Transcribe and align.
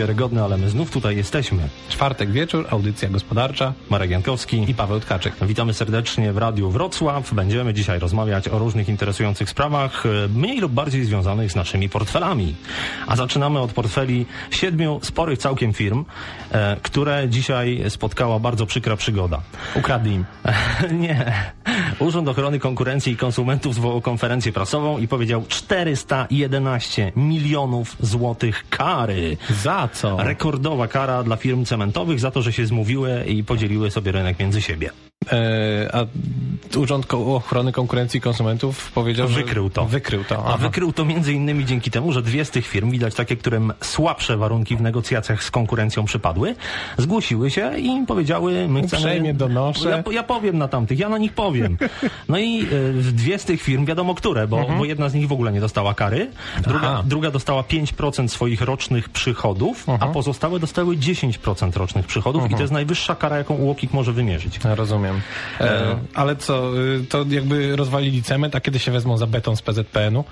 niewiarygodne, 0.00 0.44
ale 0.44 0.58
my 0.58 0.68
znów 0.68 0.90
tutaj 0.90 1.16
jesteśmy. 1.16 1.68
Czwartek 1.88 2.30
wieczór, 2.30 2.66
audycja 2.70 3.08
gospodarcza. 3.08 3.72
Marek 3.90 4.10
Jankowski 4.10 4.70
i 4.70 4.74
Paweł 4.74 5.00
Tkaczyk. 5.00 5.34
Witamy 5.42 5.74
serdecznie 5.74 6.32
w 6.32 6.38
Radiu 6.38 6.70
Wrocław. 6.70 7.34
Będziemy 7.34 7.74
dzisiaj 7.74 7.98
rozmawiać 7.98 8.48
o 8.48 8.58
różnych 8.58 8.88
interesujących 8.88 9.50
sprawach, 9.50 10.06
e, 10.06 10.28
mniej 10.28 10.60
lub 10.60 10.72
bardziej 10.72 11.04
związanych 11.04 11.52
z 11.52 11.56
naszymi 11.56 11.88
portfelami. 11.88 12.54
A 13.06 13.16
zaczynamy 13.16 13.60
od 13.60 13.72
portfeli 13.72 14.26
siedmiu 14.50 15.00
sporych 15.02 15.38
całkiem 15.38 15.72
firm, 15.72 16.04
e, 16.52 16.76
które 16.82 17.28
dzisiaj 17.28 17.82
spotkała 17.88 18.38
bardzo 18.38 18.66
przykra 18.66 18.96
przygoda. 18.96 19.40
Ukradli 19.74 20.12
im. 20.12 20.24
Nie. 21.04 21.32
Urząd 21.98 22.28
Ochrony 22.28 22.58
Konkurencji 22.58 23.12
i 23.12 23.16
Konsumentów 23.16 23.74
zwołał 23.74 24.00
konferencję 24.00 24.52
prasową 24.52 24.98
i 24.98 25.08
powiedział 25.08 25.44
411 25.48 27.12
milionów 27.16 27.96
złotych 28.00 28.64
kary. 28.70 29.36
Za 29.50 29.88
co? 29.92 30.16
Rekordowa 30.22 30.88
kara 30.88 31.22
dla 31.22 31.36
firm 31.36 31.64
cementowych 31.64 32.20
za 32.20 32.30
to, 32.30 32.42
że 32.42 32.52
się 32.52 32.66
zmówiły 32.66 33.24
i 33.24 33.44
podzieliły 33.44 33.90
sobie 33.90 34.12
rynek 34.12 34.38
między 34.38 34.62
siebie. 34.62 34.90
E, 35.32 35.90
a 35.92 36.06
Urząd 36.78 37.14
Ochrony 37.14 37.72
Konkurencji 37.72 38.18
i 38.18 38.20
Konsumentów 38.20 38.92
powiedział, 38.92 39.28
że... 39.28 39.34
Wykrył 39.34 39.70
to. 39.70 39.86
Wykrył 39.86 40.24
to. 40.24 40.34
Aha. 40.38 40.50
A 40.54 40.58
wykrył 40.58 40.92
to 40.92 41.04
między 41.04 41.32
innymi 41.32 41.64
dzięki 41.64 41.90
temu, 41.90 42.12
że 42.12 42.22
dwie 42.22 42.44
z 42.44 42.50
tych 42.50 42.66
firm, 42.66 42.90
widać 42.90 43.14
takie, 43.14 43.36
którym 43.36 43.72
słabsze 43.80 44.36
warunki 44.36 44.76
w 44.76 44.80
negocjacjach 44.80 45.44
z 45.44 45.50
konkurencją 45.50 46.04
przypadły, 46.04 46.54
zgłosiły 46.98 47.50
się 47.50 47.78
i 47.78 48.06
powiedziały, 48.06 48.68
my 48.68 48.82
chcemy... 48.82 49.02
Uprzejmie 49.02 49.34
donoszę. 49.34 50.02
Ja, 50.06 50.12
ja 50.12 50.22
powiem 50.22 50.58
na 50.58 50.68
tamtych, 50.68 50.98
ja 50.98 51.08
na 51.08 51.18
nich 51.18 51.32
powiem. 51.32 51.78
No 52.28 52.38
i 52.38 52.66
y, 52.72 53.12
dwie 53.12 53.38
z 53.38 53.44
tych 53.44 53.62
firm, 53.62 53.84
wiadomo 53.84 54.14
które, 54.14 54.48
bo, 54.48 54.58
mhm. 54.58 54.78
bo 54.78 54.84
jedna 54.84 55.08
z 55.08 55.14
nich 55.14 55.28
w 55.28 55.32
ogóle 55.32 55.52
nie 55.52 55.60
dostała 55.60 55.94
kary, 55.94 56.30
druga, 56.62 57.02
druga 57.06 57.30
dostała 57.30 57.62
5% 57.62 58.28
swoich 58.28 58.60
rocznych 58.60 59.08
przychodów, 59.08 59.88
mhm. 59.88 60.10
a 60.10 60.14
pozostałe 60.14 60.60
dostały 60.60 60.96
10% 60.96 61.76
rocznych 61.76 62.06
przychodów 62.06 62.42
mhm. 62.42 62.52
i 62.52 62.54
to 62.56 62.62
jest 62.62 62.72
najwyższa 62.72 63.14
kara, 63.14 63.38
jaką 63.38 63.54
UOKiK 63.54 63.92
może 63.92 64.12
wymierzyć. 64.12 64.60
Ja 64.64 64.74
rozumiem. 64.74 65.09
E, 65.60 65.96
ale 66.14 66.36
co, 66.36 66.78
y, 66.78 67.04
to 67.08 67.24
jakby 67.28 67.76
rozwalili 67.76 68.22
cement, 68.22 68.56
a 68.56 68.60
kiedy 68.60 68.78
się 68.78 68.92
wezmą 68.92 69.18
za 69.18 69.26
beton 69.26 69.56
z 69.56 69.62
PZPN-u? 69.62 70.24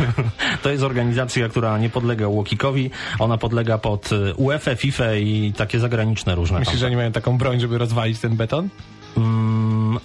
to 0.62 0.70
jest 0.70 0.82
organizacja, 0.82 1.48
która 1.48 1.78
nie 1.78 1.90
podlega 1.90 2.26
UOKiK-owi, 2.26 2.90
ona 3.18 3.38
podlega 3.38 3.78
pod 3.78 4.12
y, 4.12 4.34
UEFA, 4.36 4.74
FIFA 4.74 5.14
i 5.14 5.52
takie 5.56 5.80
zagraniczne 5.80 6.34
różne. 6.34 6.58
Myślisz, 6.58 6.78
że 6.78 6.86
oni 6.86 6.96
mają 6.96 7.12
taką 7.12 7.38
broń, 7.38 7.60
żeby 7.60 7.78
rozwalić 7.78 8.18
ten 8.18 8.36
beton? 8.36 8.68
Mm, 9.16 9.98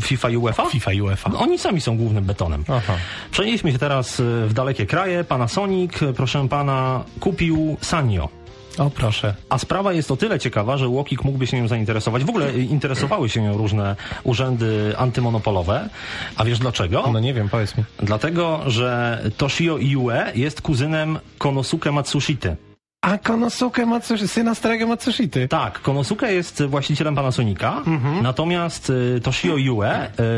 FIFA 0.00 0.30
i 0.30 0.36
UEFA? 0.36 0.64
FIFA 0.66 0.92
i 0.92 1.00
UEFA. 1.00 1.30
No, 1.30 1.38
oni 1.38 1.58
sami 1.58 1.80
są 1.80 1.96
głównym 1.96 2.24
betonem. 2.24 2.64
Aha. 2.68 2.94
Przenieśmy 3.30 3.72
się 3.72 3.78
teraz 3.78 4.20
y, 4.20 4.46
w 4.46 4.52
dalekie 4.52 4.86
kraje. 4.86 5.24
Panasonic, 5.24 5.92
proszę 6.16 6.48
pana, 6.48 7.04
kupił 7.20 7.76
Sanyo. 7.80 8.28
O, 8.78 8.90
proszę. 8.90 9.34
A 9.48 9.58
sprawa 9.58 9.92
jest 9.92 10.10
o 10.10 10.16
tyle 10.16 10.38
ciekawa, 10.38 10.76
że 10.76 10.88
Łokik 10.88 11.24
mógłby 11.24 11.46
się 11.46 11.60
nią 11.60 11.68
zainteresować. 11.68 12.24
W 12.24 12.28
ogóle 12.28 12.58
interesowały 12.58 13.28
się 13.28 13.42
nią 13.42 13.56
różne 13.56 13.96
urzędy 14.24 14.94
antymonopolowe. 14.98 15.88
A 16.36 16.44
wiesz 16.44 16.58
dlaczego? 16.58 17.04
No 17.12 17.20
nie 17.20 17.34
wiem, 17.34 17.48
powiedz 17.48 17.76
mi. 17.76 17.84
Dlatego, 18.02 18.60
że 18.66 19.22
Toshio 19.36 19.74
Ue 19.74 20.32
jest 20.34 20.62
kuzynem 20.62 21.18
Konosuke 21.38 21.92
Matsushity. 21.92 22.56
A 23.02 23.18
Konosuke 23.18 23.86
Matsushita, 23.86 24.28
syna 24.28 24.54
starego 24.54 24.86
Matsushity. 24.86 25.48
Tak, 25.48 25.82
Konosuke 25.82 26.34
jest 26.34 26.62
właścicielem 26.62 27.14
Panasonica, 27.14 27.82
mhm. 27.86 28.22
natomiast 28.22 28.90
y, 28.90 29.20
Toshio 29.20 29.56
Yue 29.56 29.82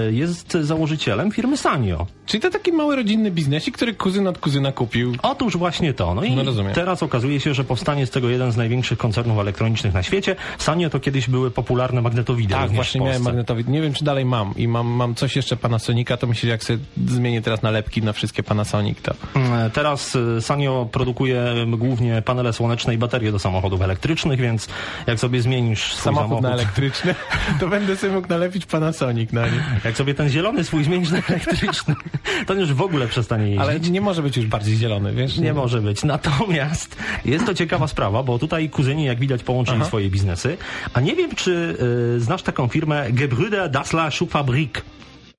y, 0.08 0.12
jest 0.12 0.52
założycielem 0.52 1.32
firmy 1.32 1.56
Sanyo. 1.56 2.06
Czyli 2.26 2.40
to 2.40 2.50
taki 2.50 2.72
mały 2.72 2.96
rodzinny 2.96 3.30
biznesik, 3.30 3.76
który 3.76 3.94
kuzyn 3.94 4.26
od 4.26 4.38
kuzyna 4.38 4.72
kupił. 4.72 5.12
Otóż 5.22 5.56
właśnie 5.56 5.94
to. 5.94 6.14
No 6.14 6.24
i 6.24 6.36
no 6.36 6.42
teraz 6.74 7.02
okazuje 7.02 7.40
się, 7.40 7.54
że 7.54 7.64
powstanie 7.64 8.06
z 8.06 8.10
tego 8.10 8.28
jeden 8.28 8.52
z 8.52 8.56
największych 8.56 8.98
koncernów 8.98 9.38
elektronicznych 9.38 9.94
na 9.94 10.02
świecie. 10.02 10.36
Sanyo 10.58 10.90
to 10.90 11.00
kiedyś 11.00 11.28
były 11.28 11.50
popularne 11.50 12.02
magnetowidy. 12.02 12.54
Tak, 12.54 12.70
właśnie 12.70 13.00
miałem 13.00 13.22
magnetowidy. 13.22 13.72
Nie 13.72 13.82
wiem, 13.82 13.92
czy 13.92 14.04
dalej 14.04 14.24
mam. 14.24 14.54
I 14.56 14.68
mam, 14.68 14.86
mam 14.86 15.14
coś 15.14 15.36
jeszcze 15.36 15.56
Panasonica, 15.56 16.16
to 16.16 16.26
myślę, 16.26 16.46
że 16.46 16.50
jak 16.50 16.64
sobie 16.64 16.78
zmienię 17.06 17.42
teraz 17.42 17.62
nalepki 17.62 18.02
na 18.02 18.12
wszystkie 18.12 18.42
Panasonic, 18.42 19.02
to... 19.02 19.14
Mm, 19.34 19.70
teraz 19.70 20.14
y, 20.14 20.40
Sanyo 20.40 20.88
produkuje 20.92 21.54
głównie 21.66 22.22
panele 22.22 22.49
panele 22.50 22.52
słoneczne 22.52 22.94
i 22.94 22.98
baterie 22.98 23.32
do 23.32 23.38
samochodów 23.38 23.82
elektrycznych, 23.82 24.40
więc 24.40 24.68
jak 25.06 25.18
sobie 25.18 25.42
zmienisz 25.42 25.94
swój 25.94 26.02
samochód, 26.02 26.28
samochód 26.28 26.42
na 26.42 26.52
elektryczny, 26.52 27.14
to 27.60 27.68
będę 27.68 27.96
sobie 27.96 28.12
mógł 28.12 28.28
nalepić 28.28 28.66
Panasonic 28.66 29.32
na 29.32 29.46
nim. 29.46 29.62
Jak 29.84 29.96
sobie 29.96 30.14
ten 30.14 30.28
zielony 30.28 30.64
swój 30.64 30.84
zmienisz 30.84 31.10
na 31.10 31.18
elektryczny, 31.28 31.94
to 32.46 32.54
już 32.54 32.72
w 32.72 32.82
ogóle 32.82 33.08
przestanie 33.08 33.44
jeździć. 33.44 33.60
Ale 33.60 33.80
nie 33.80 34.00
może 34.00 34.22
być 34.22 34.36
już 34.36 34.46
bardziej 34.46 34.76
zielony, 34.76 35.12
wiesz? 35.12 35.36
Nie, 35.36 35.44
nie 35.44 35.54
może 35.54 35.80
być. 35.80 36.04
Natomiast 36.04 36.96
jest 37.24 37.46
to 37.46 37.54
ciekawa 37.54 37.88
sprawa, 37.88 38.22
bo 38.22 38.38
tutaj 38.38 38.70
kuzyni, 38.70 39.04
jak 39.04 39.18
widać, 39.18 39.42
połączyli 39.42 39.78
Aha. 39.80 39.86
swoje 39.86 40.10
biznesy. 40.10 40.56
A 40.94 41.00
nie 41.00 41.16
wiem, 41.16 41.30
czy 41.34 41.76
y, 42.16 42.20
znasz 42.20 42.42
taką 42.42 42.68
firmę 42.68 43.06
Gebrüder 43.10 43.70
Dassler 43.70 44.12
Schuhfabrik. 44.12 44.82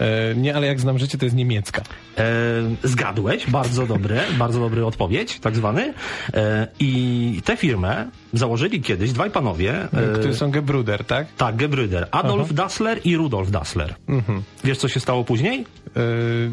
E, 0.02 0.36
nie, 0.36 0.56
ale 0.56 0.68
jak 0.68 0.80
znam 0.80 1.00
życie, 1.00 1.18
to 1.18 1.26
jest 1.26 1.36
niemiecka. 1.36 1.82
E, 2.18 2.24
zgadłeś, 2.84 3.50
bardzo 3.50 3.88
dobry, 3.88 4.20
bardzo 4.40 4.60
dobry 4.60 4.86
odpowiedź, 4.86 5.40
tak 5.40 5.56
zwany. 5.56 5.94
E, 6.34 6.68
I 6.80 7.42
tę 7.46 7.58
firmę 7.58 8.10
założyli 8.34 8.82
kiedyś 8.82 9.12
dwaj 9.12 9.32
panowie. 9.32 9.88
Którzy 10.14 10.36
są 10.36 10.52
Gebruder, 10.52 11.06
tak? 11.06 11.28
Tak, 11.38 11.56
Gebruder. 11.56 12.08
Adolf 12.12 12.46
Aha. 12.46 12.54
Dassler 12.54 13.00
i 13.04 13.18
Rudolf 13.18 13.52
Dassler. 13.52 13.96
Mhm. 14.10 14.44
Wiesz, 14.64 14.78
co 14.78 14.88
się 14.88 15.00
stało 15.00 15.24
później? 15.24 15.66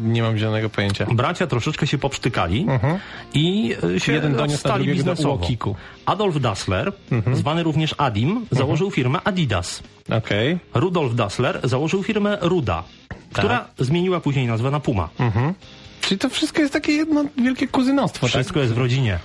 Nie 0.03 0.21
mam 0.21 0.37
zielonego 0.37 0.69
pojęcia. 0.69 1.05
Bracia 1.05 1.47
troszeczkę 1.47 1.87
się 1.87 1.97
poprztykali 1.97 2.65
mhm. 2.69 2.99
i 3.33 3.75
się 3.97 4.13
Jeden 4.13 4.35
doniósł 4.35 4.59
stali 4.59 4.85
biznesowo. 4.85 5.47
Adolf 6.05 6.41
Dassler, 6.41 6.93
mhm. 7.11 7.35
zwany 7.35 7.63
również 7.63 7.95
Adim, 7.97 8.45
założył 8.51 8.87
mhm. 8.87 8.95
firmę 8.95 9.19
Adidas. 9.23 9.83
Okay. 10.09 10.59
Rudolf 10.73 11.15
Dassler 11.15 11.59
założył 11.63 12.03
firmę 12.03 12.37
Ruda 12.41 12.83
która 13.33 13.57
tak. 13.59 13.85
zmieniła 13.85 14.19
później 14.19 14.47
nazwę 14.47 14.71
na 14.71 14.79
Puma. 14.79 15.09
Mhm. 15.19 15.53
Czyli 16.01 16.19
to 16.19 16.29
wszystko 16.29 16.61
jest 16.61 16.73
takie 16.73 16.91
jedno 16.91 17.25
wielkie 17.37 17.67
kuzynostwo, 17.67 18.27
tak? 18.27 18.29
Wszystko 18.29 18.53
tak? 18.53 18.63
jest 18.63 18.73
w 18.73 18.77
rodzinie. 18.77 19.19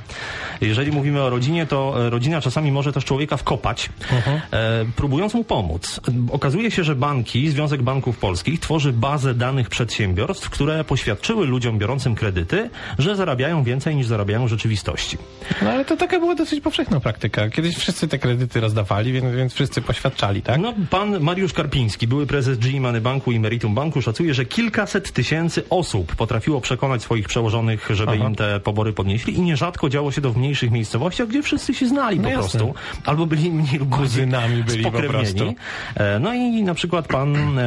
Jeżeli 0.60 0.92
mówimy 0.92 1.22
o 1.22 1.30
rodzinie, 1.30 1.66
to 1.66 2.06
e, 2.06 2.10
rodzina 2.10 2.40
czasami 2.40 2.72
może 2.72 2.92
też 2.92 3.04
człowieka 3.04 3.36
wkopać, 3.36 3.90
uh-huh. 4.00 4.40
e, 4.52 4.84
próbując 4.96 5.34
mu 5.34 5.44
pomóc. 5.44 6.00
Okazuje 6.32 6.70
się, 6.70 6.84
że 6.84 6.94
banki, 6.94 7.50
Związek 7.50 7.82
Banków 7.82 8.18
Polskich 8.18 8.60
tworzy 8.60 8.92
bazę 8.92 9.34
danych 9.34 9.68
przedsiębiorstw, 9.68 10.50
które 10.50 10.84
poświadczyły 10.84 11.46
ludziom 11.46 11.78
biorącym 11.78 12.14
kredyty, 12.14 12.70
że 12.98 13.16
zarabiają 13.16 13.62
więcej 13.62 13.96
niż 13.96 14.06
zarabiają 14.06 14.46
w 14.46 14.48
rzeczywistości. 14.48 15.18
No 15.62 15.70
ale 15.70 15.84
to 15.84 15.96
taka 15.96 16.20
była 16.20 16.34
dosyć 16.34 16.60
powszechna 16.60 17.00
praktyka. 17.00 17.50
Kiedyś 17.50 17.76
wszyscy 17.76 18.08
te 18.08 18.18
kredyty 18.18 18.60
rozdawali, 18.60 19.12
więc, 19.12 19.36
więc 19.36 19.54
wszyscy 19.54 19.82
poświadczali, 19.82 20.42
tak? 20.42 20.60
No, 20.60 20.74
pan 20.90 21.20
Mariusz 21.20 21.52
Karpiński, 21.52 22.06
były 22.06 22.26
prezes 22.26 22.58
G 22.58 22.80
Money 22.80 23.00
Banku 23.00 23.32
i 23.32 23.40
Meritum 23.40 23.74
Banku, 23.74 24.02
szacuje, 24.02 24.34
że 24.34 24.44
kilkaset 24.44 25.12
tysięcy 25.12 25.62
osób 25.70 26.16
potrafiło 26.16 26.60
przekonać 26.64 27.02
swoich 27.02 27.28
przełożonych, 27.28 27.88
żeby 27.90 28.12
Aha. 28.12 28.24
im 28.24 28.34
te 28.34 28.60
pobory 28.60 28.92
podnieśli 28.92 29.38
i 29.38 29.42
nierzadko 29.42 29.88
działo 29.88 30.12
się 30.12 30.20
to 30.20 30.32
w 30.32 30.36
mniejszych 30.36 30.70
miejscowościach, 30.70 31.28
gdzie 31.28 31.42
wszyscy 31.42 31.74
się 31.74 31.86
znali 31.86 32.16
no 32.16 32.22
po 32.22 32.28
jasne. 32.28 32.60
prostu. 32.60 32.80
Albo 33.04 33.26
byli 33.26 33.50
mniej 33.50 33.78
lub 33.78 33.88
Kuzynami 33.88 34.62
byli 34.62 34.84
po 34.84 34.90
prostu. 34.90 35.54
E, 35.94 36.18
no 36.18 36.34
i 36.34 36.62
na 36.62 36.74
przykład 36.74 37.08
pan 37.08 37.58
e, 37.58 37.64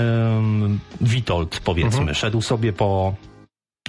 Witold, 1.02 1.60
powiedzmy, 1.64 2.00
mhm. 2.00 2.16
szedł 2.16 2.42
sobie 2.42 2.74
po 2.74 3.14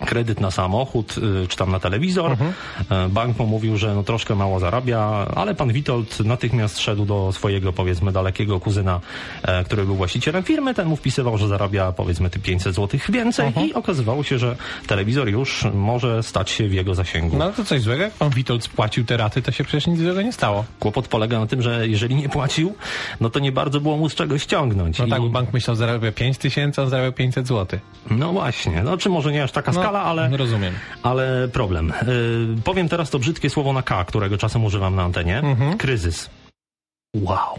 kredyt 0.00 0.41
na 0.41 0.50
samochód, 0.50 1.14
y, 1.44 1.48
czy 1.48 1.56
tam 1.56 1.70
na 1.70 1.81
telewizor. 1.81 2.31
Mhm. 2.31 2.53
E, 2.91 3.09
bank 3.09 3.38
mu 3.38 3.47
mówił, 3.47 3.76
że 3.76 3.94
no 3.94 4.03
troszkę 4.03 4.34
mało 4.34 4.60
zarabia, 4.60 5.26
ale 5.34 5.54
pan 5.54 5.72
Witold 5.72 6.20
natychmiast 6.20 6.78
szedł 6.78 7.04
do 7.04 7.32
swojego, 7.32 7.72
powiedzmy, 7.72 8.12
dalekiego 8.12 8.60
kuzyna, 8.60 9.00
e, 9.42 9.64
który 9.64 9.84
był 9.84 9.94
właścicielem 9.94 10.42
firmy. 10.42 10.75
Ten 10.75 10.88
mu 10.88 10.97
wpisywał, 10.97 11.38
że 11.38 11.48
zarabia, 11.48 11.92
powiedzmy, 11.92 12.31
te 12.31 12.38
500 12.38 12.75
zł 12.75 13.00
więcej 13.09 13.47
mhm. 13.47 13.66
i 13.66 13.75
okazywało 13.75 14.22
się, 14.22 14.38
że 14.38 14.56
telewizor 14.86 15.28
już 15.28 15.65
może 15.74 16.22
stać 16.22 16.50
się 16.50 16.68
w 16.68 16.72
jego 16.72 16.95
zasięgu. 16.95 17.36
No 17.36 17.53
to 17.53 17.65
coś 17.65 17.80
złego, 17.80 18.03
jak 18.03 18.12
pan 18.12 18.30
Witold 18.30 18.65
spłacił 18.65 19.04
te 19.04 19.16
raty, 19.16 19.42
to 19.42 19.53
się 19.53 19.65
przecież 19.65 19.86
nic 19.86 20.00
złego 20.00 20.22
nie 20.22 20.33
stało. 20.33 20.65
Kłopot 20.80 21.09
polega 21.09 21.39
na 21.41 21.47
tym, 21.47 21.62
że 21.62 21.89
jeżeli 21.89 22.15
nie 22.15 22.28
płacił, 22.28 22.74
no 23.21 23.30
to 23.30 23.39
nie 23.39 23.53
bardzo 23.53 23.80
było 23.80 23.97
mu 23.97 24.09
z 24.09 24.15
czego 24.15 24.39
ściągnąć. 24.39 24.98
No 24.98 25.06
I... 25.06 25.10
tak, 25.10 25.22
bank 25.22 25.53
myślał, 25.53 25.77
że 25.77 25.78
zarabia 25.78 26.12
5 26.12 26.39
tysięcy, 26.39 26.83
on 26.83 26.91
zarabia 26.91 27.12
500 27.12 27.48
zł. 27.48 27.80
No 28.10 28.33
właśnie, 28.33 28.83
no 28.83 28.97
czy 28.97 29.09
może 29.09 29.33
nie 29.33 29.42
aż 29.42 29.53
taka 29.53 29.72
no. 29.72 29.80
Skala, 29.88 30.04
ale, 30.04 30.36
Rozumiem. 30.36 30.74
ale 31.02 31.48
problem. 31.48 31.92
Yy, 32.06 32.62
powiem 32.64 32.88
teraz 32.88 33.10
to 33.10 33.18
brzydkie 33.18 33.50
słowo 33.50 33.72
na 33.72 33.82
K, 33.82 34.04
którego 34.04 34.38
czasem 34.38 34.64
używam 34.64 34.96
na 34.96 35.02
antenie. 35.02 35.38
Mhm. 35.38 35.78
Kryzys. 35.78 36.30
Wow. 37.16 37.59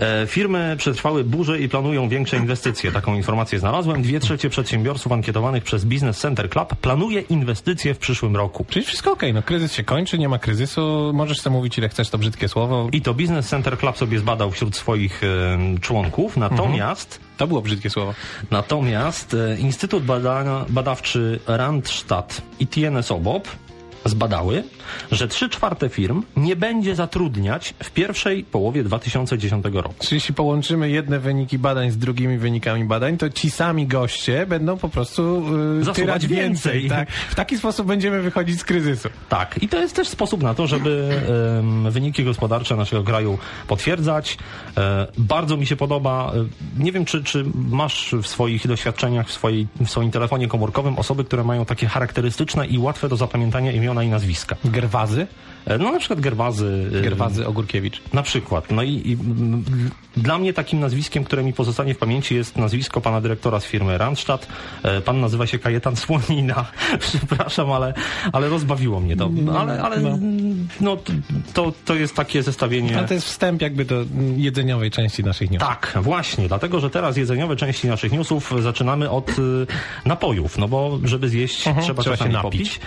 E, 0.00 0.26
firmy 0.26 0.74
przetrwały 0.78 1.24
burzę 1.24 1.60
i 1.60 1.68
planują 1.68 2.08
większe 2.08 2.36
inwestycje. 2.36 2.92
Taką 2.92 3.14
informację 3.14 3.58
znalazłem. 3.58 4.02
Dwie 4.02 4.20
trzecie 4.20 4.50
przedsiębiorców 4.50 5.12
ankietowanych 5.12 5.64
przez 5.64 5.84
Business 5.84 6.18
Center 6.18 6.50
Club 6.50 6.76
planuje 6.76 7.20
inwestycje 7.20 7.94
w 7.94 7.98
przyszłym 7.98 8.36
roku. 8.36 8.66
Czyli 8.68 8.86
wszystko 8.86 9.12
ok, 9.12 9.22
no 9.34 9.42
kryzys 9.42 9.72
się 9.72 9.84
kończy, 9.84 10.18
nie 10.18 10.28
ma 10.28 10.38
kryzysu, 10.38 11.10
możesz 11.14 11.40
sobie 11.40 11.56
mówić 11.56 11.78
ile 11.78 11.88
chcesz 11.88 12.10
to 12.10 12.18
brzydkie 12.18 12.48
słowo. 12.48 12.88
I 12.92 13.02
to 13.02 13.14
Business 13.14 13.48
Center 13.48 13.78
Club 13.78 13.98
sobie 13.98 14.18
zbadał 14.18 14.50
wśród 14.50 14.76
swoich 14.76 15.24
e, 15.24 15.78
członków, 15.80 16.36
natomiast... 16.36 17.12
Mhm. 17.12 17.30
To 17.36 17.46
było 17.46 17.62
brzydkie 17.62 17.90
słowo. 17.90 18.14
Natomiast 18.50 19.34
e, 19.34 19.56
Instytut 19.58 20.04
Badawczy 20.68 21.40
Randstad 21.46 22.42
i 22.58 22.66
TNS 22.66 23.10
Obop 23.10 23.48
zbadały, 24.04 24.64
że 25.12 25.28
3 25.28 25.48
czwarte 25.48 25.88
firm 25.88 26.22
nie 26.36 26.56
będzie 26.56 26.94
zatrudniać 26.94 27.74
w 27.82 27.90
pierwszej 27.90 28.44
połowie 28.44 28.84
2010 28.84 29.64
roku. 29.72 29.94
Czyli 29.98 30.14
jeśli 30.16 30.34
połączymy 30.34 30.90
jedne 30.90 31.18
wyniki 31.18 31.58
badań 31.58 31.90
z 31.90 31.98
drugimi 31.98 32.38
wynikami 32.38 32.84
badań, 32.84 33.16
to 33.18 33.30
ci 33.30 33.50
sami 33.50 33.86
goście 33.86 34.46
będą 34.46 34.76
po 34.76 34.88
prostu 34.88 35.42
yy, 35.78 35.84
Zasuwać 35.84 36.26
więcej. 36.26 36.80
więcej. 36.80 36.98
Tak? 36.98 37.10
W 37.10 37.34
taki 37.34 37.58
sposób 37.58 37.86
będziemy 37.86 38.22
wychodzić 38.22 38.60
z 38.60 38.64
kryzysu. 38.64 39.08
Tak, 39.28 39.62
i 39.62 39.68
to 39.68 39.78
jest 39.78 39.96
też 39.96 40.08
sposób 40.08 40.42
na 40.42 40.54
to, 40.54 40.66
żeby 40.66 41.08
em, 41.58 41.90
wyniki 41.90 42.24
gospodarcze 42.24 42.76
naszego 42.76 43.02
kraju 43.02 43.38
potwierdzać. 43.68 44.38
E, 44.76 45.06
bardzo 45.18 45.56
mi 45.56 45.66
się 45.66 45.76
podoba, 45.76 46.32
e, 46.34 46.82
nie 46.82 46.92
wiem, 46.92 47.04
czy, 47.04 47.24
czy 47.24 47.44
masz 47.54 48.14
w 48.22 48.26
swoich 48.26 48.66
doświadczeniach, 48.66 49.28
w, 49.28 49.32
swojej, 49.32 49.66
w 49.80 49.90
swoim 49.90 50.10
telefonie 50.10 50.48
komórkowym 50.48 50.98
osoby, 50.98 51.24
które 51.24 51.44
mają 51.44 51.64
takie 51.64 51.86
charakterystyczne 51.86 52.66
i 52.66 52.78
łatwe 52.78 53.08
do 53.08 53.16
zapamiętania 53.16 53.72
imiona 53.72 53.89
i 54.04 54.08
nazwiska. 54.08 54.56
Gerwazy? 54.64 55.26
E, 55.66 55.78
no 55.78 55.92
na 55.92 55.98
przykład 55.98 56.20
Gerwazy. 56.20 56.90
e, 56.98 57.00
Gerwazy 57.00 57.46
Ogórkiewicz. 57.46 58.02
Na 58.12 58.22
przykład. 58.22 58.70
No 58.70 58.82
i, 58.82 58.90
i 59.04 59.12
mm, 59.12 59.64
dla 60.16 60.38
mnie 60.38 60.52
takim 60.52 60.80
nazwiskiem, 60.80 61.24
które 61.24 61.42
mi 61.42 61.52
pozostanie 61.52 61.94
w 61.94 61.98
pamięci 61.98 62.34
jest 62.34 62.56
nazwisko 62.56 63.00
pana 63.00 63.20
dyrektora 63.20 63.60
z 63.60 63.64
firmy 63.64 63.98
Randstad. 63.98 64.46
E, 64.82 65.00
Pan 65.00 65.20
nazywa 65.20 65.46
się 65.46 65.58
Kajetan 65.58 65.96
Słonina. 65.96 66.64
Przepraszam, 67.00 67.72
ale, 67.72 67.94
ale 68.32 68.48
rozbawiło 68.48 69.00
mnie 69.00 69.16
to. 69.16 69.30
Ale, 69.58 69.82
ale 69.82 70.00
No. 70.00 70.18
no, 70.80 70.96
to, 71.54 71.72
to 71.84 71.94
jest 71.94 72.14
takie 72.16 72.42
zestawienie. 72.42 72.98
Ale 72.98 73.08
to 73.08 73.14
jest 73.14 73.26
wstęp 73.26 73.62
jakby 73.62 73.84
do 73.84 73.96
mm, 74.02 74.40
jedzeniowej 74.40 74.90
części 74.90 75.24
naszych 75.24 75.50
newsów. 75.50 75.68
Tak, 75.68 75.98
właśnie, 76.02 76.48
dlatego 76.48 76.80
że 76.80 76.90
teraz 76.90 77.16
jedzeniowe 77.16 77.56
części 77.56 77.88
naszych 77.88 78.12
newsów 78.12 78.52
zaczynamy 78.60 79.10
od 79.10 79.30
y, 79.30 79.32
napojów, 80.04 80.58
no 80.58 80.68
bo 80.68 80.98
żeby 81.04 81.28
zjeść 81.28 81.54
trzeba, 81.56 81.70
Mhm, 81.70 81.84
trzeba 81.84 82.02
czasami 82.02 82.30
się 82.30 82.36
napić. 82.42 82.78
popić. 82.78 82.80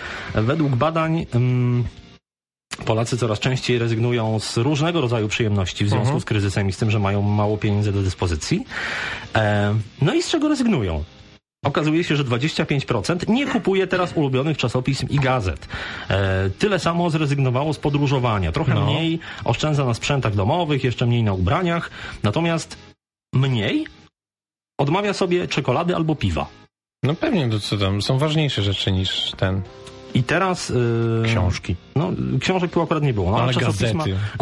Według 0.47 0.75
badań 0.75 1.25
ym, 1.35 1.83
Polacy 2.75 3.17
coraz 3.17 3.39
częściej 3.39 3.77
rezygnują 3.79 4.39
z 4.39 4.57
różnego 4.57 5.01
rodzaju 5.01 5.27
przyjemności 5.27 5.85
w 5.85 5.89
związku 5.89 6.03
Mhm. 6.05 6.21
z 6.21 6.25
kryzysem 6.25 6.69
i 6.69 6.73
z 6.73 6.77
tym, 6.77 6.91
że 6.91 6.99
mają 6.99 7.21
mało 7.21 7.57
pieniędzy 7.57 7.91
do 7.91 8.01
dyspozycji. 8.01 8.65
E, 9.35 9.75
no 10.01 10.13
i 10.13 10.23
z 10.23 10.29
czego 10.29 10.47
rezygnują? 10.47 11.03
Okazuje 11.65 12.03
się, 12.03 12.15
że 12.15 12.23
25% 12.23 13.29
nie 13.29 13.47
kupuje 13.47 13.87
teraz 13.87 14.13
ulubionych 14.17 14.57
czasopism 14.57 15.07
i 15.09 15.19
gazet. 15.19 15.67
E, 16.09 16.49
tyle 16.49 16.79
samo 16.79 17.09
zrezygnowało 17.09 17.73
z 17.73 17.77
podróżowania. 17.79 18.51
Trochę 18.51 18.73
No. 18.73 18.85
mniej 18.85 19.19
oszczędza 19.43 19.85
na 19.85 19.93
sprzętach 19.93 20.35
domowych, 20.35 20.83
jeszcze 20.83 21.05
mniej 21.05 21.23
na 21.23 21.33
ubraniach. 21.33 21.89
Natomiast 22.23 22.77
mniej 23.35 23.87
odmawia 24.79 25.13
sobie 25.13 25.47
czekolady 25.47 25.95
albo 25.95 26.15
piwa. 26.15 26.47
No 27.03 27.13
pewnie, 27.15 27.49
to 27.49 27.59
co 27.59 27.77
tam, 27.77 28.01
są 28.01 28.17
ważniejsze 28.17 28.61
rzeczy 28.61 28.91
niż 28.91 29.31
ten 29.37 29.61
I 30.13 30.23
teraz... 30.23 30.69
Yy, 30.69 31.23
książki. 31.25 31.75
No, 31.95 32.11
książek 32.39 32.71
tu 32.71 32.81
akurat 32.81 33.03
nie 33.03 33.13
było. 33.13 33.31
No, 33.31 33.37
Ale 33.41 33.53
gazety, 33.53 33.93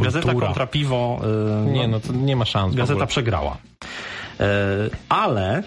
Gazeta 0.02 0.34
kontra 0.34 0.68
piwo. 0.68 1.22
Yy, 1.66 1.72
Nie, 1.72 1.88
no 1.88 2.00
to 2.00 2.14
nie 2.14 2.36
ma 2.36 2.46
szans 2.46 2.76
Gazeta 2.76 3.06
przegrała. 3.06 3.58
E, 4.40 4.46
ale, 5.10 5.64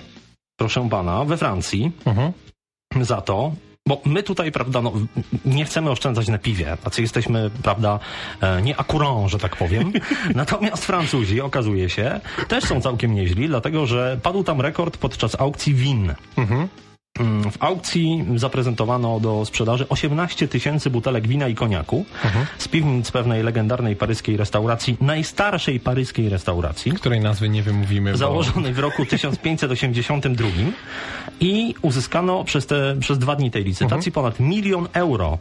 proszę 0.56 0.88
pana, 0.90 1.24
we 1.24 1.36
Francji 1.36 1.92
Mhm. 2.04 2.32
za 3.00 3.20
to, 3.20 3.52
bo 3.88 4.00
my 4.04 4.22
tutaj, 4.22 4.52
prawda, 4.52 4.82
no, 4.82 4.92
nie 5.44 5.64
chcemy 5.64 5.90
oszczędzać 5.90 6.28
na 6.28 6.38
piwie, 6.38 6.76
tacy 6.84 7.02
jesteśmy, 7.02 7.50
prawda, 7.62 7.98
e, 8.40 8.62
nie 8.62 8.76
akurat, 8.76 9.30
że 9.30 9.38
tak 9.38 9.56
powiem. 9.56 9.92
Natomiast 10.34 10.84
Francuzi, 10.84 11.40
okazuje 11.40 11.90
się, 11.90 12.20
też 12.48 12.64
są 12.64 12.80
całkiem 12.80 13.14
nieźli, 13.14 13.48
dlatego 13.48 13.86
że 13.86 14.18
padł 14.22 14.44
tam 14.44 14.60
rekord 14.60 14.96
podczas 14.96 15.40
aukcji 15.40 15.74
win. 15.74 16.14
Mhm. 16.36 16.68
Mm, 17.20 17.50
W 17.50 17.56
aukcji 17.62 18.24
zaprezentowano 18.36 19.20
do 19.20 19.44
sprzedaży 19.44 19.88
18 19.88 20.48
tysięcy 20.48 20.90
butelek 20.90 21.28
wina 21.28 21.48
i 21.48 21.54
koniaku 21.54 22.04
Mhm. 22.24 22.46
z 22.58 22.68
piwnic 22.68 23.10
pewnej 23.10 23.42
legendarnej 23.42 23.96
paryskiej 23.96 24.36
restauracji, 24.36 24.96
najstarszej 25.00 25.80
paryskiej 25.80 26.28
restauracji 26.28 26.92
Której 26.92 27.20
nazwy 27.20 27.48
nie 27.48 27.62
wymówimy, 27.62 28.10
bo... 28.12 28.16
założonej 28.18 28.72
w 28.74 28.78
roku 28.78 29.06
1582 29.06 30.48
i 31.40 31.74
uzyskano 31.82 32.44
przez, 32.44 32.66
te, 32.66 32.96
przez 33.00 33.18
dwa 33.18 33.36
dni 33.36 33.50
tej 33.50 33.64
licytacji 33.64 34.12
ponad 34.12 34.40
milion 34.40 34.88
euro. 34.92 35.38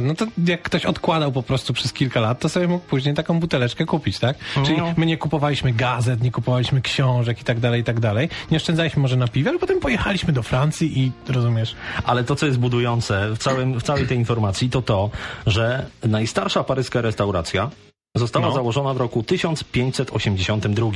No 0.00 0.14
to 0.14 0.26
jak 0.46 0.62
ktoś 0.62 0.84
odkładał 0.86 1.32
po 1.32 1.42
prostu 1.42 1.72
przez 1.72 1.92
kilka 1.92 2.20
lat, 2.20 2.40
to 2.40 2.48
sobie 2.48 2.68
mógł 2.68 2.84
później 2.86 3.14
taką 3.14 3.40
buteleczkę 3.40 3.86
kupić, 3.86 4.18
tak? 4.18 4.36
Czyli 4.66 4.76
No. 4.78 4.94
my 4.96 5.06
nie 5.06 5.16
kupowaliśmy 5.16 5.72
gazet, 5.72 6.22
nie 6.22 6.30
kupowaliśmy 6.30 6.80
książek 6.82 7.40
i 7.40 7.44
tak 7.44 7.60
dalej, 7.60 7.80
i 7.80 7.84
tak 7.84 8.00
dalej. 8.00 8.28
Nie 8.50 8.56
oszczędzaliśmy 8.56 9.02
może 9.02 9.16
na 9.16 9.28
piwie, 9.28 9.50
ale 9.50 9.58
potem 9.58 9.80
pojechaliśmy 9.80 10.32
do 10.32 10.42
Francji 10.42 11.00
i 11.00 11.12
rozumiesz, 11.32 11.74
Ale 12.04 12.24
to, 12.24 12.36
co 12.36 12.46
jest 12.46 12.58
budujące 12.58 13.30
w, 13.34 13.38
całym, 13.38 13.80
w 13.80 13.82
całej 13.82 14.06
tej 14.06 14.18
informacji, 14.18 14.70
to 14.70 14.82
to, 14.82 15.10
że 15.46 15.86
najstarsza 16.04 16.64
paryska 16.64 17.00
restauracja 17.00 17.70
została 18.16 18.46
No. 18.46 18.52
założona 18.54 18.94
w 18.94 18.96
roku 18.96 19.22
1582. 19.22 20.90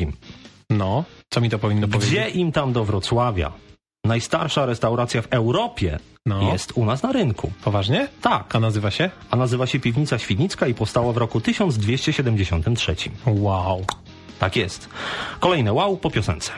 no, 0.71 1.05
co 1.31 1.41
mi 1.41 1.51
to 1.51 1.59
powinno 1.59 1.89
Gdzie 1.89 1.99
powiedzieć? 1.99 2.37
im 2.37 2.53
tam 2.53 2.73
do 2.73 2.85
Wrocławia? 2.85 3.53
Najstarsza 4.05 4.67
restauracja 4.67 5.23
w 5.23 5.27
Europie 5.31 5.99
No. 6.27 6.53
jest 6.53 6.73
u 6.75 6.85
nas 6.85 7.03
na 7.03 7.13
rynku. 7.13 7.53
Poważnie? 7.65 8.09
Tak, 8.21 8.57
A 8.57 8.61
nazywa 8.61 8.91
się? 8.91 9.11
a 9.31 9.37
nazywa 9.37 9.67
się 9.67 9.81
Piwnica 9.81 10.19
Świdnicka 10.19 10.67
i 10.67 10.75
powstała 10.75 11.13
w 11.13 11.17
roku 11.17 11.41
1273. 11.41 12.97
Wow. 13.27 13.85
Tak 14.39 14.57
jest. 14.57 14.89
Kolejne 15.41 15.73
wow 15.73 15.97
po 15.97 16.11
piosence. 16.11 16.53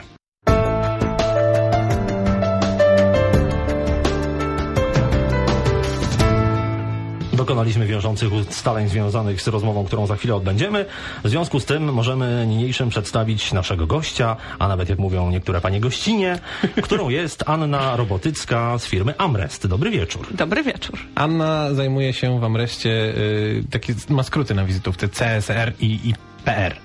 Dokonaliśmy 7.43 7.85
wiążących 7.85 8.33
ustaleń 8.33 8.89
związanych 8.89 9.41
z 9.41 9.47
rozmową, 9.47 9.85
którą 9.85 10.07
za 10.07 10.15
chwilę 10.15 10.35
odbędziemy. 10.35 10.85
W 11.23 11.29
związku 11.29 11.59
z 11.59 11.65
tym 11.65 11.93
możemy 11.93 12.45
niniejszym 12.47 12.89
przedstawić 12.89 13.53
naszego 13.53 13.87
gościa, 13.87 14.35
a 14.59 14.67
nawet 14.67 14.89
jak 14.89 14.99
mówią 14.99 15.29
niektóre 15.29 15.61
panie 15.61 15.79
gościnie, 15.79 16.39
którą 16.85 17.09
jest 17.09 17.43
Anna 17.49 17.95
Robotycka 17.95 18.77
z 18.77 18.85
firmy 18.85 19.13
Amrest. 19.17 19.67
Dobry 19.67 19.91
wieczór. 19.91 20.27
Dobry 20.31 20.63
wieczór. 20.63 20.99
Anna 21.15 21.73
zajmuje 21.73 22.13
się 22.13 22.39
w 22.39 22.43
Amreście, 22.43 22.89
y, 22.89 23.63
takie 23.71 23.95
ma 24.09 24.23
skróty 24.23 24.55
na 24.55 24.65
wizytówce 24.65 25.09
CSR 25.09 25.73
i, 25.79 25.99
i 26.09 26.13
PR. 26.45 26.75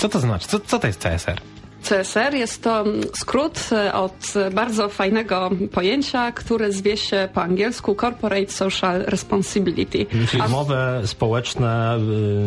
Co 0.00 0.08
to 0.08 0.20
znaczy? 0.20 0.48
Co, 0.48 0.60
co 0.60 0.78
to 0.78 0.86
jest 0.86 1.02
CSR? 1.02 1.40
CSR 1.88 2.34
jest 2.34 2.62
to 2.62 2.84
skrót 3.14 3.60
e, 3.72 3.92
od 3.94 4.12
e, 4.36 4.50
bardzo 4.50 4.88
fajnego 4.88 5.50
pojęcia, 5.72 6.32
które 6.32 6.72
zwie 6.72 6.96
się 6.96 7.28
po 7.34 7.42
angielsku 7.42 7.94
Corporate 8.00 8.52
Social 8.52 9.02
Responsibility. 9.02 10.06
Czyli 10.30 10.42
A- 10.42 10.46
umowy 10.46 10.76
społeczne... 11.04 11.98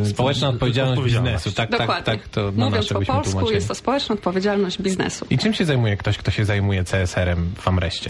yy, 0.03 0.09
Społeczna 0.09 0.49
odpowiedzialność, 0.49 0.97
odpowiedzialność. 0.97 1.33
biznesu. 1.35 1.55
Tak, 1.57 1.69
tak, 1.69 1.79
Dokładnie. 1.79 2.03
tak, 2.03 2.27
to 2.27 2.51
na 2.55 2.65
Mówiąc 2.65 2.87
po 2.87 2.93
polsku, 3.01 3.23
tłumaczyli. 3.31 3.55
jest 3.55 3.67
to 3.67 3.75
społeczna 3.75 4.15
odpowiedzialność 4.15 4.81
biznesu. 4.81 5.25
I 5.29 5.37
czym 5.37 5.53
się 5.53 5.65
zajmuje 5.65 5.97
ktoś, 5.97 6.17
kto 6.17 6.31
się 6.31 6.45
zajmuje 6.45 6.83
CSR-em 6.83 7.51
w 7.59 7.67
Amreście? 7.67 8.09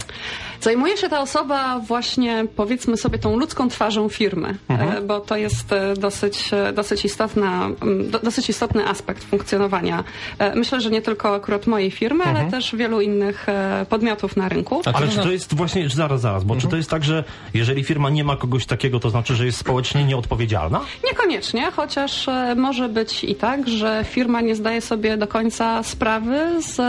Zajmuje 0.60 0.96
się 0.96 1.08
ta 1.08 1.20
osoba 1.20 1.78
właśnie, 1.78 2.44
powiedzmy 2.56 2.96
sobie, 2.96 3.18
tą 3.18 3.36
ludzką 3.38 3.68
twarzą 3.68 4.08
firmy, 4.08 4.56
Mhm. 4.68 4.92
e, 4.98 5.00
bo 5.00 5.20
to 5.20 5.36
jest 5.36 5.72
e, 5.72 5.94
dosyć, 5.94 6.50
e, 6.52 6.72
dosyć, 6.72 7.04
istotna, 7.04 7.68
do, 8.10 8.18
dosyć 8.18 8.48
istotny 8.50 8.86
aspekt 8.88 9.24
funkcjonowania. 9.24 10.04
E, 10.38 10.54
Myślę, 10.54 10.80
że 10.80 10.90
nie 10.90 11.02
tylko 11.02 11.17
akurat 11.24 11.66
mojej 11.66 11.90
firmy, 11.90 12.24
ale 12.24 12.50
też 12.50 12.74
wielu 12.76 13.00
innych 13.00 13.48
e, 13.48 13.86
podmiotów 13.88 14.36
na 14.36 14.48
rynku. 14.48 14.76
Mhm. 14.76 14.96
A 14.96 14.98
Ale 14.98 15.08
czy 15.08 15.18
to 15.18 15.30
jest 15.30 15.54
właśnie, 15.54 15.88
zaraz, 15.88 16.20
zaraz, 16.20 16.44
bo 16.44 16.56
czy 16.56 16.68
to 16.68 16.76
jest 16.76 16.90
tak, 16.90 17.04
że 17.04 17.24
jeżeli 17.54 17.84
firma 17.84 18.10
nie 18.10 18.24
ma 18.24 18.36
kogoś 18.36 18.66
takiego, 18.66 19.00
to 19.00 19.10
znaczy, 19.10 19.34
że 19.34 19.46
jest 19.46 19.58
społecznie 19.58 20.04
nieodpowiedzialna? 20.04 20.80
Niekoniecznie, 21.04 21.70
chociaż 21.70 22.28
e, 22.28 22.54
może 22.54 22.88
być 22.88 23.24
i 23.24 23.34
tak, 23.34 23.68
że 23.68 24.04
firma 24.04 24.40
nie 24.40 24.54
zdaje 24.54 24.80
sobie 24.80 25.16
do 25.16 25.26
końca 25.26 25.82
sprawy 25.82 26.62
z 26.62 26.80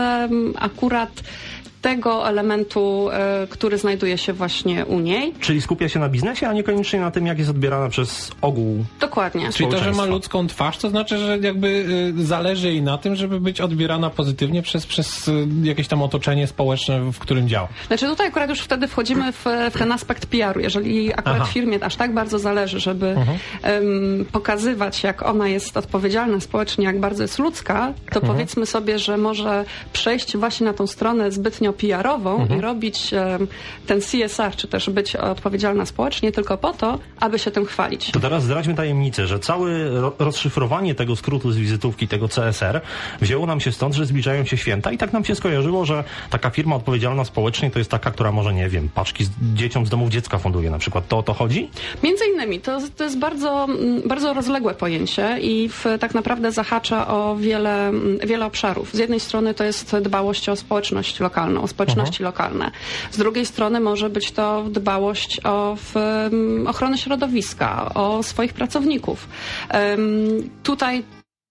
akurat 0.58 1.10
tego 1.80 2.28
elementu, 2.28 3.08
e, 3.12 3.46
który 3.50 3.78
znajduje 3.78 4.18
się 4.18 4.32
właśnie 4.32 4.86
u 4.86 5.00
niej. 5.00 5.34
Czyli 5.40 5.60
skupia 5.60 5.88
się 5.88 6.00
na 6.00 6.08
biznesie, 6.08 6.48
a 6.48 6.52
niekoniecznie 6.52 7.00
na 7.00 7.10
tym, 7.10 7.26
jak 7.26 7.38
jest 7.38 7.50
odbierana 7.50 7.88
przez 7.88 8.30
ogół. 8.40 8.84
Dokładnie. 9.00 9.52
Czyli 9.52 9.70
to, 9.70 9.78
że 9.78 9.92
ma 9.92 10.04
ludzką 10.04 10.46
twarz, 10.46 10.78
to 10.78 10.90
znaczy, 10.90 11.18
że 11.18 11.38
jakby 11.38 11.68
y, 12.18 12.24
zależy 12.24 12.68
jej 12.68 12.82
na 12.82 12.98
tym, 12.98 13.16
żeby 13.16 13.40
być 13.40 13.60
odbierana 13.60 14.10
pozytywnie 14.10 14.62
przez, 14.62 14.86
przez 14.86 15.28
y, 15.28 15.46
jakieś 15.62 15.88
tam 15.88 16.02
otoczenie 16.02 16.46
społeczne, 16.46 17.12
w 17.12 17.18
którym 17.18 17.48
działa. 17.48 17.68
Znaczy 17.86 18.06
tutaj 18.06 18.26
akurat 18.26 18.50
już 18.50 18.60
wtedy 18.60 18.88
wchodzimy 18.88 19.32
w, 19.32 19.44
w 19.70 19.78
ten 19.78 19.92
aspekt 19.92 20.26
PR-u. 20.26 20.60
Jeżeli 20.60 21.12
akurat 21.12 21.36
Aha. 21.40 21.44
firmie 21.52 21.84
aż 21.84 21.96
tak 21.96 22.14
bardzo 22.14 22.38
zależy, 22.38 22.80
żeby 22.80 23.16
em, 23.62 24.26
pokazywać, 24.32 25.02
jak 25.02 25.22
ona 25.22 25.48
jest 25.48 25.76
odpowiedzialna 25.76 26.40
społecznie, 26.40 26.84
jak 26.84 27.00
bardzo 27.00 27.22
jest 27.22 27.38
ludzka, 27.38 27.92
to 28.12 28.20
powiedzmy 28.20 28.66
sobie, 28.66 28.98
że 28.98 29.16
może 29.16 29.64
przejść 29.92 30.36
właśnie 30.36 30.66
na 30.66 30.72
tą 30.72 30.86
stronę 30.86 31.32
zbytnio 31.32 31.69
odpowiednio 31.70 32.02
PR-ową 32.02 32.46
i 32.58 32.60
robić 32.60 33.10
ten 33.86 34.00
CSR, 34.00 34.56
czy 34.56 34.68
też 34.68 34.90
być 34.90 35.16
odpowiedzialna 35.16 35.86
społecznie 35.86 36.32
tylko 36.32 36.58
po 36.58 36.72
to, 36.72 36.98
aby 37.20 37.38
się 37.38 37.50
tym 37.50 37.64
chwalić. 37.66 38.10
To 38.10 38.20
teraz 38.20 38.44
zdradźmy 38.44 38.74
tajemnicę, 38.74 39.26
że 39.26 39.38
całe 39.38 39.90
ro- 40.00 40.12
rozszyfrowanie 40.18 40.94
tego 40.94 41.16
skrótu 41.16 41.52
z 41.52 41.56
wizytówki, 41.56 42.08
tego 42.08 42.28
CSR, 42.28 42.80
wzięło 43.20 43.46
nam 43.46 43.60
się 43.60 43.72
stąd, 43.72 43.94
że 43.94 44.06
zbliżają 44.06 44.44
się 44.44 44.56
święta 44.56 44.92
i 44.92 44.98
tak 44.98 45.12
nam 45.12 45.24
się 45.24 45.34
skojarzyło, 45.34 45.84
że 45.84 46.04
taka 46.30 46.50
firma 46.50 46.76
odpowiedzialna 46.76 47.24
społecznie 47.24 47.70
to 47.70 47.78
jest 47.78 47.90
taka, 47.90 48.10
która 48.10 48.32
może, 48.32 48.54
nie 48.54 48.68
wiem, 48.68 48.88
paczki 48.94 49.24
z 49.24 49.30
dzieciom 49.54 49.86
z 49.86 49.90
domów 49.90 50.10
dziecka 50.10 50.38
funduje 50.38 50.70
na 50.70 50.78
przykład. 50.78 51.08
To 51.08 51.18
o 51.18 51.22
to 51.22 51.34
chodzi? 51.34 51.70
Między 52.02 52.24
innymi, 52.34 52.60
to, 52.60 52.78
to 52.96 53.04
jest 53.04 53.18
bardzo, 53.18 53.66
bardzo 54.06 54.34
rozległe 54.34 54.74
pojęcie 54.74 55.38
i 55.40 55.68
w, 55.68 55.84
tak 56.00 56.14
naprawdę 56.14 56.52
zahacza 56.52 57.08
o 57.08 57.36
wiele, 57.36 57.92
wiele 58.26 58.46
obszarów. 58.46 58.92
Z 58.94 58.98
jednej 58.98 59.20
strony 59.20 59.54
to 59.54 59.64
jest 59.64 59.96
dbałość 59.96 60.48
o 60.48 60.56
społeczność 60.56 61.20
lokalną, 61.20 61.59
o 61.62 61.68
społeczności 61.68 62.22
lokalne. 62.22 62.70
Z 63.10 63.18
drugiej 63.18 63.46
strony 63.46 63.80
może 63.80 64.10
być 64.10 64.32
to 64.32 64.64
dbałość 64.70 65.40
o 65.44 65.76
w, 65.76 65.96
mm, 65.96 66.66
ochronę 66.66 66.98
środowiska, 66.98 67.94
o 67.94 68.22
swoich 68.22 68.52
pracowników. 68.52 69.28
Em, 69.68 70.00
tutaj 70.62 71.04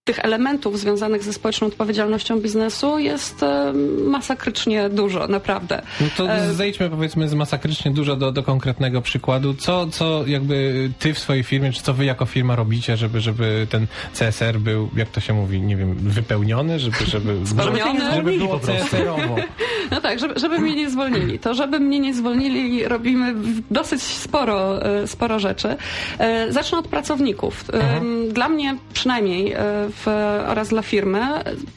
tych 0.10 0.20
elementów 0.26 0.80
związanych 0.80 1.24
ze 1.24 1.34
społeczną 1.34 1.68
odpowiedzialnością 1.68 2.40
biznesu 2.40 3.00
jest 3.00 3.44
em, 3.44 4.04
masakrycznie 4.10 4.90
dużo, 4.90 5.28
naprawdę. 5.28 5.82
No 6.02 6.08
to 6.18 6.30
E, 6.32 6.54
zejdźmy 6.54 6.90
powiedzmy 6.90 7.30
z 7.30 7.34
masakrycznie 7.34 7.92
dużo 7.92 8.16
do, 8.16 8.32
do 8.32 8.44
konkretnego 8.44 9.02
przykładu. 9.02 9.54
Co, 9.54 9.88
co 9.88 10.28
jakby 10.28 10.90
ty 11.00 11.14
w 11.14 11.20
swojej 11.20 11.44
firmie, 11.44 11.72
czy 11.72 11.82
co 11.84 11.94
wy 11.94 12.06
jako 12.06 12.26
firma 12.26 12.56
robicie, 12.56 12.98
żeby, 12.98 13.22
żeby 13.22 13.68
ten 13.70 13.88
CSR 14.14 14.60
był, 14.60 14.90
jak 14.96 15.10
to 15.10 15.20
się 15.20 15.34
mówi, 15.34 15.62
nie 15.62 15.76
wiem, 15.78 15.96
wypełniony, 15.96 16.80
żeby, 16.80 17.06
żeby, 17.06 17.36
Spełniony? 17.46 18.00
żeby, 18.00 18.16
żeby 18.16 18.38
było 18.38 18.60
Po 18.60 18.66
prostu. 18.66 18.86
CSR-owo. 18.96 19.36
No 19.92 20.02
tak, 20.02 20.20
żeby, 20.20 20.40
żeby 20.40 20.60
mnie 20.60 20.76
nie 20.76 20.90
zwolnili. 20.90 21.40
To, 21.40 21.54
żeby 21.54 21.80
mnie 21.80 22.00
nie 22.00 22.14
zwolnili, 22.14 22.86
robimy 22.88 23.34
dosyć 23.72 24.02
sporo, 24.02 24.86
e, 24.86 25.08
sporo 25.08 25.40
rzeczy. 25.40 25.78
E, 26.20 26.52
Zacznę 26.52 26.78
od 26.78 26.88
pracowników. 26.88 27.66
E, 27.74 28.02
Dla 28.34 28.50
mnie 28.50 28.78
przynajmniej 28.94 29.54
e, 29.54 29.58
w, 29.90 29.99
oraz 30.48 30.70
dla 30.70 30.82
firmy. 30.82 31.20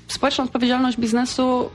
Społeczna 0.09 0.45
odpowiedzialność 0.45 0.99
biznesu 0.99 1.71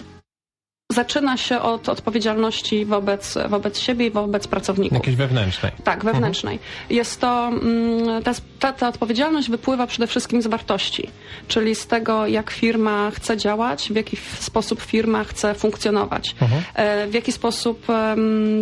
zaczyna 0.93 1.37
się 1.37 1.59
od 1.59 1.89
odpowiedzialności 1.89 2.85
wobec, 2.85 3.37
wobec 3.49 3.79
siebie 3.79 4.07
i 4.07 4.11
wobec 4.11 4.47
pracowników. 4.47 4.97
Jakiejś 4.97 5.15
wewnętrznej. 5.15 5.71
Tak, 5.83 6.05
wewnętrznej. 6.05 6.59
Jest 6.89 7.21
to, 7.21 7.47
mm, 7.47 8.23
ta, 8.59 8.73
ta, 8.73 8.87
odpowiedzialność 8.87 9.49
wypływa 9.49 9.87
przede 9.87 10.07
wszystkim 10.07 10.41
z 10.41 10.47
wartości, 10.47 11.09
czyli 11.47 11.75
z 11.75 11.87
tego, 11.87 12.27
jak 12.27 12.51
firma 12.51 13.11
chce 13.11 13.37
działać, 13.37 13.89
w 13.91 13.95
jaki 13.95 14.17
sposób 14.39 14.81
firma 14.81 15.23
chce 15.23 15.55
funkcjonować, 15.55 16.35
e, 16.75 17.07
w 17.07 17.13
jaki 17.13 17.31
sposób 17.31 17.87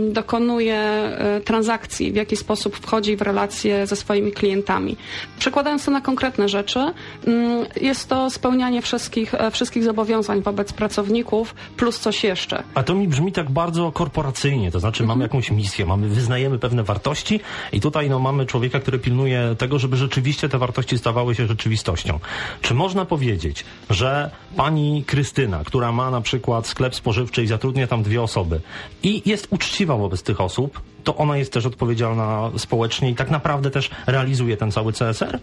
dokonuje 0.09 0.77
e, 0.77 1.41
transakcji, 1.41 2.11
w 2.11 2.15
jaki 2.15 2.35
sposób 2.37 2.77
wchodzi 2.77 3.15
w 3.15 3.21
relacje 3.21 3.87
ze 3.87 3.95
swoimi 3.95 4.31
klientami. 4.31 4.97
Przekładając 5.39 5.85
to 5.85 5.91
na 5.91 6.01
konkretne 6.01 6.49
rzeczy, 6.49 6.79
mm, 6.79 7.65
jest 7.81 8.09
to 8.09 8.29
spełnianie 8.29 8.81
wszystkich, 8.81 9.33
e, 9.33 9.51
wszystkich 9.51 9.83
zobowiązań 9.83 10.41
wobec 10.41 10.73
pracowników, 10.73 11.55
plus 11.77 11.99
coś 11.99 12.14
jeszcze. 12.23 12.63
A 12.73 12.83
to 12.83 12.95
mi 12.95 13.07
brzmi 13.07 13.31
tak 13.31 13.51
bardzo 13.51 13.91
korporacyjnie, 13.91 14.71
to 14.71 14.79
znaczy 14.79 15.03
mamy 15.03 15.23
jakąś 15.23 15.51
misję, 15.51 15.85
mamy, 15.85 16.07
wyznajemy 16.07 16.59
pewne 16.59 16.83
wartości 16.83 17.39
i 17.71 17.81
tutaj 17.81 18.09
no, 18.09 18.19
mamy 18.19 18.45
człowieka, 18.45 18.79
który 18.79 18.99
pilnuje 18.99 19.55
tego, 19.57 19.79
żeby 19.79 19.97
rzeczywiście 19.97 20.49
te 20.49 20.57
wartości 20.57 20.97
stawały 20.97 21.35
się 21.35 21.47
rzeczywistością. 21.47 22.19
Czy 22.61 22.73
można 22.73 23.05
powiedzieć, 23.05 23.65
że 23.89 24.31
pani 24.55 25.03
Krystyna, 25.07 25.63
która 25.63 25.91
ma 25.91 26.11
na 26.11 26.21
przykład 26.21 26.67
sklep 26.67 26.95
spożywczy 26.95 27.43
i 27.43 27.47
zatrudnia 27.47 27.87
tam 27.87 28.03
dwie 28.03 28.21
osoby 28.21 28.61
i 29.03 29.21
jest 29.25 29.47
uczciwa 29.49 29.97
wobec 29.97 30.23
tych 30.23 30.41
osób, 30.41 30.81
to 31.03 31.15
ona 31.15 31.37
jest 31.37 31.53
też 31.53 31.65
odpowiedzialna 31.65 32.51
społecznie 32.57 33.09
i 33.09 33.15
tak 33.15 33.31
naprawdę 33.31 33.71
też 33.71 33.89
realizuje 34.07 34.57
ten 34.57 34.71
cały 34.71 34.93
CSR? 34.93 35.39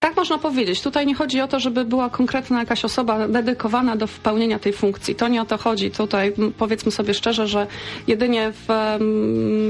Tak 0.00 0.16
można 0.16 0.38
powiedzieć. 0.38 0.82
Tutaj 0.82 1.06
nie 1.06 1.14
chodzi 1.14 1.40
o 1.40 1.48
to, 1.48 1.60
żeby 1.60 1.84
była 1.84 2.10
konkretna 2.10 2.58
jakaś 2.58 2.84
osoba 2.84 3.28
dedykowana 3.28 3.96
do 3.96 4.06
wypełnienia 4.06 4.58
tej 4.58 4.72
funkcji. 4.72 5.14
To 5.14 5.28
nie 5.28 5.42
o 5.42 5.44
to 5.44 5.58
chodzi. 5.58 5.90
Tutaj 5.90 6.32
powiedzmy 6.58 6.92
sobie 6.92 7.14
szczerze, 7.14 7.46
że 7.48 7.66
jedynie 8.06 8.52
w, 8.52 8.66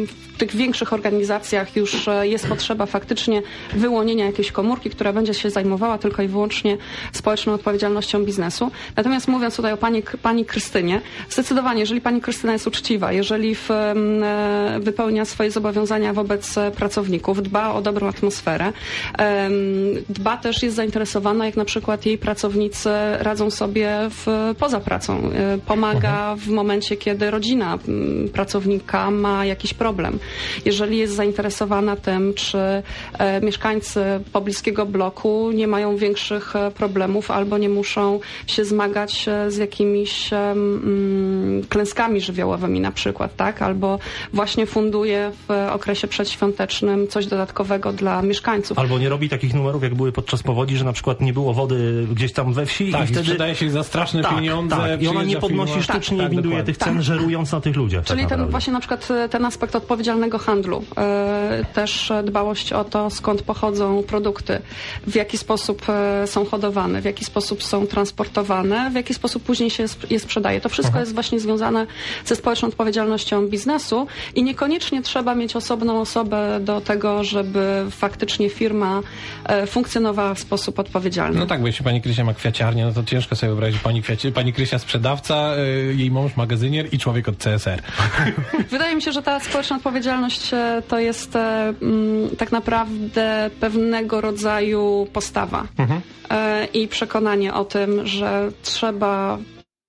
w 0.08 0.27
tych 0.38 0.56
większych 0.56 0.92
organizacjach 0.92 1.76
już 1.76 2.08
e, 2.08 2.28
jest 2.28 2.46
potrzeba 2.46 2.86
faktycznie 2.86 3.42
wyłonienia 3.74 4.26
jakiejś 4.26 4.52
komórki, 4.52 4.90
która 4.90 5.12
będzie 5.12 5.34
się 5.34 5.50
zajmowała 5.50 5.98
tylko 5.98 6.22
i 6.22 6.28
wyłącznie 6.28 6.76
społeczną 7.12 7.52
odpowiedzialnością 7.52 8.24
biznesu. 8.24 8.70
Natomiast 8.96 9.28
mówiąc 9.28 9.56
tutaj 9.56 9.72
o 9.72 9.76
pani, 9.76 10.02
pani 10.22 10.44
Krystynie, 10.44 11.00
zdecydowanie, 11.30 11.80
jeżeli 11.80 12.00
pani 12.00 12.20
Krystyna 12.20 12.52
jest 12.52 12.66
uczciwa, 12.66 13.12
jeżeli 13.12 13.54
w, 13.54 13.70
e, 13.70 13.94
wypełnia 14.80 15.24
swoje 15.24 15.50
zobowiązania 15.50 16.12
wobec 16.12 16.58
e, 16.58 16.70
pracowników, 16.70 17.42
dba 17.42 17.72
o 17.74 17.82
dobrą 17.82 18.08
atmosferę, 18.08 18.72
dba 20.08 20.36
też, 20.36 20.62
jest 20.62 20.76
zainteresowana, 20.76 21.46
jak 21.46 21.56
na 21.56 21.64
przykład 21.64 22.06
jej 22.06 22.18
pracownicy 22.18 22.88
radzą 23.18 23.50
sobie 23.50 23.90
w, 24.10 24.26
poza 24.58 24.80
pracą. 24.80 25.30
Pomaga 25.66 26.36
w 26.38 26.48
momencie, 26.48 26.96
kiedy 26.96 27.30
rodzina 27.30 27.78
pracownika 28.32 29.10
ma 29.10 29.44
jakiś 29.44 29.74
problem. 29.74 30.18
Jeżeli 30.64 30.98
jest 30.98 31.14
zainteresowana 31.14 31.96
tym, 31.96 32.34
czy 32.34 32.58
e, 33.18 33.40
mieszkańcy 33.40 34.04
pobliskiego 34.32 34.86
bloku 34.86 35.50
nie 35.54 35.66
mają 35.66 35.96
większych 35.96 36.56
e, 36.56 36.70
problemów 36.70 37.30
albo 37.30 37.58
nie 37.58 37.68
muszą 37.68 38.20
się 38.46 38.64
zmagać 38.64 39.28
e, 39.28 39.50
z 39.50 39.56
jakimiś 39.56 40.32
mm, 40.32 41.62
klęskami 41.68 42.20
żywiołowymi 42.20 42.80
na 42.80 42.92
przykład, 42.92 43.36
tak? 43.36 43.62
Albo 43.62 43.98
właśnie 44.32 44.66
funduje 44.66 45.32
w 45.48 45.68
okresie 45.72 46.08
przedświątecznym 46.08 47.08
coś 47.08 47.26
dodatkowego 47.26 47.92
dla 47.92 48.22
mieszkańców. 48.22 48.78
Albo 48.78 48.98
nie 48.98 49.08
robi 49.08 49.28
takich 49.28 49.54
numerów, 49.54 49.82
jak 49.82 49.94
były 49.94 50.12
podczas 50.12 50.42
powodzi, 50.42 50.76
że 50.76 50.84
na 50.84 50.92
przykład 50.92 51.20
nie 51.20 51.32
było 51.32 51.54
wody 51.54 52.06
gdzieś 52.12 52.32
tam 52.32 52.52
we 52.52 52.66
wsi 52.66 52.92
Tak, 52.92 53.04
i 53.04 53.06
wtedy... 53.06 53.20
sprzedaje 53.20 53.54
się 53.54 53.70
za 53.70 53.82
straszne 53.82 54.22
tak, 54.22 54.34
pieniądze. 54.34 54.76
tak. 54.76 55.02
I 55.02 55.08
ona 55.08 55.24
nie 55.24 55.36
podnosi 55.36 55.72
firma. 55.72 55.84
sztucznie 55.84 56.18
Tak, 56.18 56.30
winduje 56.30 56.56
dokładnie. 56.56 56.74
tych 56.74 56.84
cen, 56.84 57.02
żerując 57.02 57.52
na 57.52 57.60
tych 57.60 57.76
ludziach. 57.76 58.04
Czyli 58.04 58.20
tak 58.20 58.28
ten 58.28 58.46
właśnie 58.48 58.72
na 58.72 58.80
przykład 58.80 59.08
ten 59.30 59.44
aspekt 59.44 59.76
odpowiedzialnego 60.18 60.38
handlu, 60.38 60.84
e, 60.96 61.64
też 61.74 62.12
dbałość 62.24 62.72
o 62.72 62.84
to, 62.84 63.10
skąd 63.10 63.42
pochodzą 63.42 64.02
produkty, 64.02 64.58
w 65.06 65.14
jaki 65.14 65.38
sposób 65.38 65.82
e, 65.88 66.26
są 66.26 66.44
hodowane, 66.44 67.00
w 67.00 67.04
jaki 67.04 67.24
sposób 67.24 67.62
są 67.62 67.86
transportowane, 67.86 68.90
w 68.90 68.94
jaki 68.94 69.14
sposób 69.14 69.42
później 69.42 69.70
się 69.70 69.84
je 70.10 70.20
sprzedaje. 70.20 70.60
To 70.60 70.68
wszystko 70.68 71.00
jest 71.00 71.14
właśnie 71.14 71.40
związane 71.40 71.86
ze 72.24 72.36
społeczną 72.36 72.68
odpowiedzialnością 72.68 73.48
biznesu 73.48 74.06
i 74.34 74.42
niekoniecznie 74.42 75.02
trzeba 75.02 75.34
mieć 75.34 75.56
osobną 75.56 76.00
osobę 76.00 76.60
do 76.60 76.80
tego, 76.80 77.24
żeby 77.24 77.86
faktycznie 77.90 78.50
firma 78.50 79.00
e, 79.44 79.66
funkcjonowała 79.66 80.34
w 80.34 80.38
sposób 80.38 80.78
odpowiedzialny. 80.78 81.40
No 81.40 81.46
tak, 81.46 81.60
bo 81.60 81.66
jeśli 81.66 81.84
pani 81.84 82.02
Krysia 82.02 82.24
ma 82.24 82.34
kwiaciarnię, 82.34 82.84
no 82.84 82.92
to 82.92 83.02
ciężko 83.02 83.36
sobie 83.36 83.50
wyobrazić 83.50 83.80
pani, 83.80 84.02
kwiaci, 84.02 84.32
pani 84.32 84.52
Krysia 84.52 84.78
sprzedawca, 84.78 85.56
jej 85.96 86.10
mąż 86.10 86.36
magazynier 86.36 86.94
i 86.94 86.98
człowiek 86.98 87.28
od 87.28 87.36
CSR. 87.36 87.82
Wydaje 88.70 88.96
mi 88.96 89.02
się, 89.02 89.12
że 89.12 89.22
ta 89.22 89.40
społeczna 89.40 89.76
odpowiedzialność 89.76 90.07
e, 90.52 90.82
to 90.88 90.98
jest 90.98 91.36
e, 91.36 91.74
mm, 91.82 92.36
tak 92.36 92.52
naprawdę 92.52 93.50
pewnego 93.60 94.20
rodzaju 94.20 95.06
postawa 95.12 95.66
e, 96.30 96.66
i 96.74 96.88
przekonanie 96.88 97.54
o 97.54 97.64
tym, 97.64 98.06
że 98.06 98.52
trzeba 98.62 99.38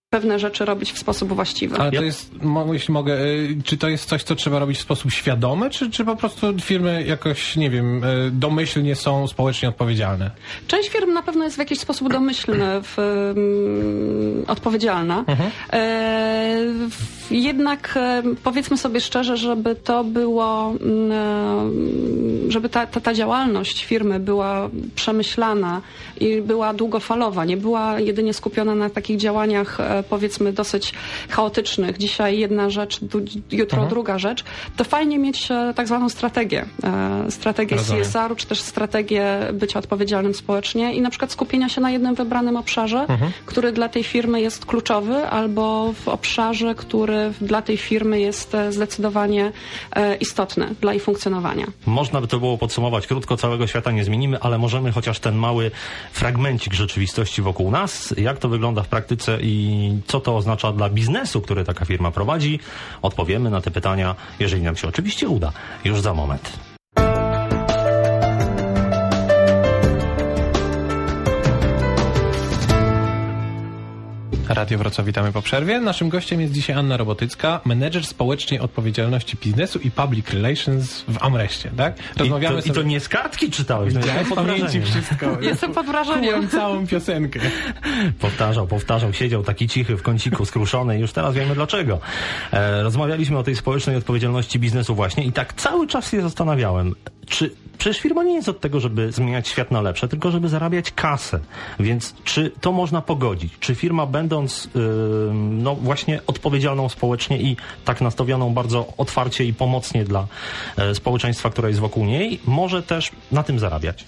pewne 0.09 0.39
rzeczy 0.39 0.65
robić 0.65 0.91
w 0.91 0.97
sposób 0.99 1.33
właściwy. 1.33 1.77
Ale 1.77 1.91
to 1.91 2.03
jest, 2.03 2.31
jeśli 2.71 2.93
mogę, 2.93 3.17
czy 3.63 3.77
to 3.77 3.89
jest 3.89 4.05
coś, 4.05 4.23
co 4.23 4.35
trzeba 4.35 4.59
robić 4.59 4.77
w 4.77 4.81
sposób 4.81 5.11
świadomy, 5.11 5.69
czy, 5.69 5.91
czy 5.91 6.05
po 6.05 6.15
prostu 6.15 6.59
firmy 6.61 7.03
jakoś, 7.07 7.55
nie 7.55 7.69
wiem, 7.69 8.01
domyślnie 8.31 8.95
są 8.95 9.27
społecznie 9.27 9.69
odpowiedzialne? 9.69 10.31
Część 10.67 10.89
firm 10.89 11.13
na 11.13 11.21
pewno 11.23 11.43
jest 11.43 11.55
w 11.55 11.59
jakiś 11.59 11.79
sposób 11.79 12.11
domyślny, 12.13 12.65
w, 12.83 12.99
mm, 12.99 14.45
odpowiedzialna. 14.47 15.25
E, 15.73 16.57
w- 16.89 17.18
jednak 17.31 17.93
e, 17.95 18.24
powiedzmy 18.43 18.77
sobie 18.77 19.01
szczerze, 19.01 19.38
żeby 19.38 19.75
to 19.75 20.03
było, 20.03 20.74
mm, 20.81 21.12
e, 22.48 22.51
żeby 22.51 22.69
ta, 22.69 22.88
ta, 22.88 23.01
ta 23.01 23.13
działalność 23.13 23.86
firmy 23.86 24.19
była 24.19 24.69
przemyślana 24.95 25.81
i 26.19 26.41
była 26.41 26.74
długofalowa, 26.74 27.45
nie 27.45 27.57
była 27.57 28.00
jedynie 28.00 28.33
skupiona 28.33 28.75
na 28.75 28.89
takich 28.89 29.17
działaniach 29.17 29.79
e, 29.79 30.03
powiedzmy 30.09 30.53
dosyć 30.53 30.93
chaotycznych. 31.29 31.98
Dzisiaj 31.98 32.39
jedna 32.39 32.69
rzecz, 32.69 33.00
jutro 33.51 33.86
druga 33.86 34.19
rzecz. 34.19 34.43
To 34.77 34.83
fajnie 34.83 35.19
mieć 35.19 35.48
tak 35.75 35.88
zwaną 35.88 36.09
strategię. 36.09 36.65
Strategię 37.29 37.77
Rozumiem. 37.77 38.03
CSR 38.03 38.19
CSR-u, 38.19 38.36
czy 38.36 38.48
też 38.48 38.62
strategię 38.62 39.39
bycia 39.53 39.79
odpowiedzialnym 39.79 40.33
społecznie 40.33 40.93
i 40.93 41.01
na 41.01 41.09
przykład 41.09 41.31
skupienia 41.31 41.69
się 41.69 41.81
na 41.81 41.91
jednym 41.91 42.15
wybranym 42.15 42.57
obszarze, 42.57 43.05
który 43.45 43.71
dla 43.71 43.89
tej 43.89 44.03
firmy 44.03 44.41
jest 44.41 44.65
kluczowy, 44.65 45.15
albo 45.15 45.93
w 45.93 46.07
obszarze, 46.07 46.75
który 46.75 47.18
dla 47.41 47.61
tej 47.61 47.77
firmy 47.77 48.19
jest 48.19 48.57
zdecydowanie 48.69 49.51
istotny 50.19 50.75
dla 50.81 50.93
jej 50.93 50.99
funkcjonowania. 50.99 51.65
Można 51.85 52.21
by 52.21 52.27
to 52.27 52.39
było 52.39 52.57
podsumować 52.57 53.07
krótko, 53.07 53.38
całego 53.38 53.67
świata 53.67 53.91
nie 53.91 54.03
zmienimy, 54.03 54.39
ale 54.39 54.57
możemy 54.57 54.91
chociaż 54.91 55.19
ten 55.19 55.35
mały 55.35 55.71
fragmencik 56.11 56.73
rzeczywistości 56.73 57.41
wokół 57.41 57.71
nas, 57.71 58.13
jak 58.17 58.38
to 58.38 58.49
wygląda 58.49 58.83
w 58.83 58.88
praktyce 58.88 59.38
i 59.41 59.91
co 60.07 60.19
to 60.19 60.38
oznacza 60.38 60.71
dla 60.71 60.89
biznesu, 60.89 61.41
który 61.41 61.63
taka 61.65 61.85
firma 61.85 62.11
prowadzi, 62.11 62.59
odpowiemy 63.01 63.49
na 63.49 63.61
te 63.61 63.71
pytania, 63.71 64.15
jeżeli 64.39 64.61
nam 64.61 64.75
się 64.75 64.88
oczywiście 64.88 65.29
uda, 65.29 65.51
już 65.85 66.01
za 66.01 66.13
moment. 66.13 66.68
Radio 74.50 74.77
Wrocław, 74.77 75.06
witamy 75.06 75.32
po 75.32 75.41
przerwie. 75.41 75.79
Naszym 75.79 76.10
gościem 76.10 76.41
jest 76.41 76.53
dzisiaj 76.53 76.75
Anna 76.75 76.98
Robotycka, 76.98 77.62
menedżer 77.65 78.06
społecznej 78.06 78.60
odpowiedzialności 78.60 79.38
biznesu 79.38 79.79
i 79.79 79.91
public 79.91 80.29
relations 80.29 81.01
w 81.08 81.24
Amreście, 81.24 81.72
tak? 81.77 81.96
Rozmawiamy 82.18 82.56
I 82.56 82.58
to, 82.58 82.62
sobie... 82.62 82.79
i 82.79 82.84
to 82.84 82.89
nie 82.89 83.00
z 83.00 83.10
kartki 83.10 83.51
czytałeś? 83.51 83.94
No, 83.94 84.00
ja 84.00 84.36
pamięci 84.36 84.82
wszystko. 84.82 85.25
Jestem 85.41 85.74
pod 85.74 85.86
wrażeniem. 85.86 86.48
całą 86.48 86.88
piosenkę. 86.88 87.39
Powtarzał, 88.20 88.68
powtarzał, 88.68 89.13
siedział 89.13 89.44
taki 89.44 89.68
cichy 89.68 89.98
w 89.98 90.01
kąciku, 90.01 90.46
skruszony 90.46 90.98
i 90.98 91.01
już 91.01 91.12
teraz 91.12 91.36
wiemy 91.36 91.56
dlaczego. 91.56 92.00
E, 92.51 92.84
rozmawialiśmy 92.84 93.38
o 93.38 93.44
tej 93.44 93.56
społecznej 93.56 93.96
odpowiedzialności 93.96 94.60
biznesu 94.60 94.96
właśnie 94.96 95.25
i 95.25 95.32
tak 95.32 95.53
cały 95.53 95.88
czas 95.88 96.12
się 96.12 96.22
zastanawiałem, 96.22 96.96
czy 97.27 97.51
przecież 97.79 98.01
firma 98.01 98.24
nie 98.24 98.34
jest 98.34 98.50
od 98.50 98.60
tego, 98.60 98.79
żeby 98.79 99.12
zmieniać 99.12 99.48
świat 99.48 99.72
na 99.72 99.82
lepsze, 99.82 100.08
tylko 100.08 100.32
żeby 100.32 100.50
zarabiać 100.50 100.91
kasę. 100.91 101.39
Więc 101.79 102.15
czy 102.24 102.51
to 102.62 102.72
można 102.72 103.01
pogodzić? 103.01 103.53
Czy 103.60 103.75
firma 103.75 104.06
będąc 104.39 104.69
no 105.51 105.75
właśnie 105.75 106.19
odpowiedzialną 106.27 106.89
społecznie 106.89 107.38
i 107.38 107.58
tak 107.86 108.01
nastawioną 108.01 108.53
bardzo 108.53 108.93
otwarcie 108.98 109.46
i 109.46 109.53
pomocnie 109.53 110.03
dla 110.03 110.27
yy, 110.77 110.96
społeczeństwa, 110.96 111.50
które 111.50 111.67
jest 111.67 111.79
wokół 111.79 112.05
niej, 112.05 112.39
może 112.46 112.84
też 112.84 113.12
na 113.31 113.43
tym 113.43 113.60
zarabiać? 113.60 114.05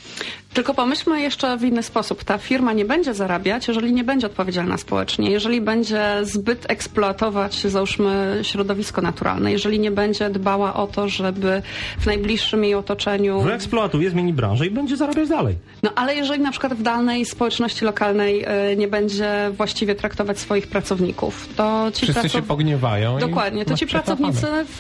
Tylko 0.53 0.73
pomyślmy 0.73 1.21
jeszcze 1.21 1.57
w 1.57 1.63
inny 1.63 1.83
sposób. 1.83 2.23
Ta 2.23 2.37
firma 2.37 2.73
nie 2.73 2.85
będzie 2.85 3.13
zarabiać, 3.13 3.67
jeżeli 3.67 3.93
nie 3.93 4.03
będzie 4.03 4.27
odpowiedzialna 4.27 4.77
społecznie, 4.77 5.31
jeżeli 5.31 5.61
będzie 5.61 6.01
zbyt 6.21 6.71
eksploatować, 6.71 7.61
załóżmy, 7.67 8.39
środowisko 8.41 9.01
naturalne, 9.01 9.51
jeżeli 9.51 9.79
nie 9.79 9.91
będzie 9.91 10.29
dbała 10.29 10.73
o 10.73 10.87
to, 10.87 11.09
żeby 11.09 11.61
w 11.99 12.05
najbliższym 12.05 12.63
jej 12.63 12.75
otoczeniu... 12.75 13.41
Wyeksploatuje, 13.41 14.09
zmieni 14.09 14.33
branżę 14.33 14.67
i 14.67 14.71
będzie 14.71 14.97
zarabiać 14.97 15.29
dalej. 15.29 15.55
No 15.83 15.91
ale 15.95 16.15
jeżeli 16.15 16.41
na 16.41 16.51
przykład 16.51 16.73
w 16.73 16.81
danej 16.81 17.25
społeczności 17.25 17.85
lokalnej 17.85 18.45
y, 18.71 18.77
nie 18.77 18.87
będzie 18.87 19.51
właściwie 19.57 19.95
traktować 19.95 20.39
swoich 20.39 20.67
pracowników, 20.67 21.49
to 21.55 21.91
ci 21.93 22.05
Wszyscy 22.05 22.29
się 22.29 22.41
pogniewają. 22.41 23.19
Dokładnie, 23.19 23.65
to 23.65 23.75
ci 23.75 23.87
pracownicy 23.87 24.47
w 24.65 24.79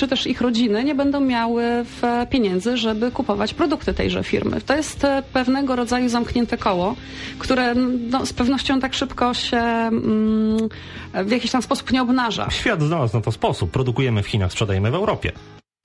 czy 0.00 0.08
też 0.08 0.26
ich 0.26 0.40
rodziny 0.40 0.84
nie 0.84 0.94
będą 0.94 1.20
miały 1.20 1.62
pieniędzy, 2.30 2.76
żeby 2.76 3.10
kupować 3.10 3.54
produkty 3.54 3.94
tejże 3.94 4.24
firmy. 4.24 4.60
To 4.60 4.76
jest 4.76 5.04
e, 5.04 5.22
pewnego 5.32 5.76
rodzaju 5.76 6.08
zamknięte 6.08 6.58
koło, 6.58 6.96
które 7.38 7.74
no, 8.10 8.26
z 8.26 8.32
pewnością 8.32 8.80
tak 8.80 8.94
szybko 8.94 9.34
się 9.34 9.56
mm, 9.56 10.68
w 11.14 11.30
jakiś 11.30 11.50
tam 11.50 11.62
sposób 11.62 11.92
nie 11.92 12.02
obnaża. 12.02 12.50
Świat 12.50 12.82
znalazł 12.82 13.16
na 13.16 13.22
to 13.22 13.32
sposób. 13.32 13.70
Produkujemy 13.70 14.22
w 14.22 14.26
Chinach, 14.26 14.52
sprzedajemy 14.52 14.90
w 14.90 14.94
Europie. 14.94 15.32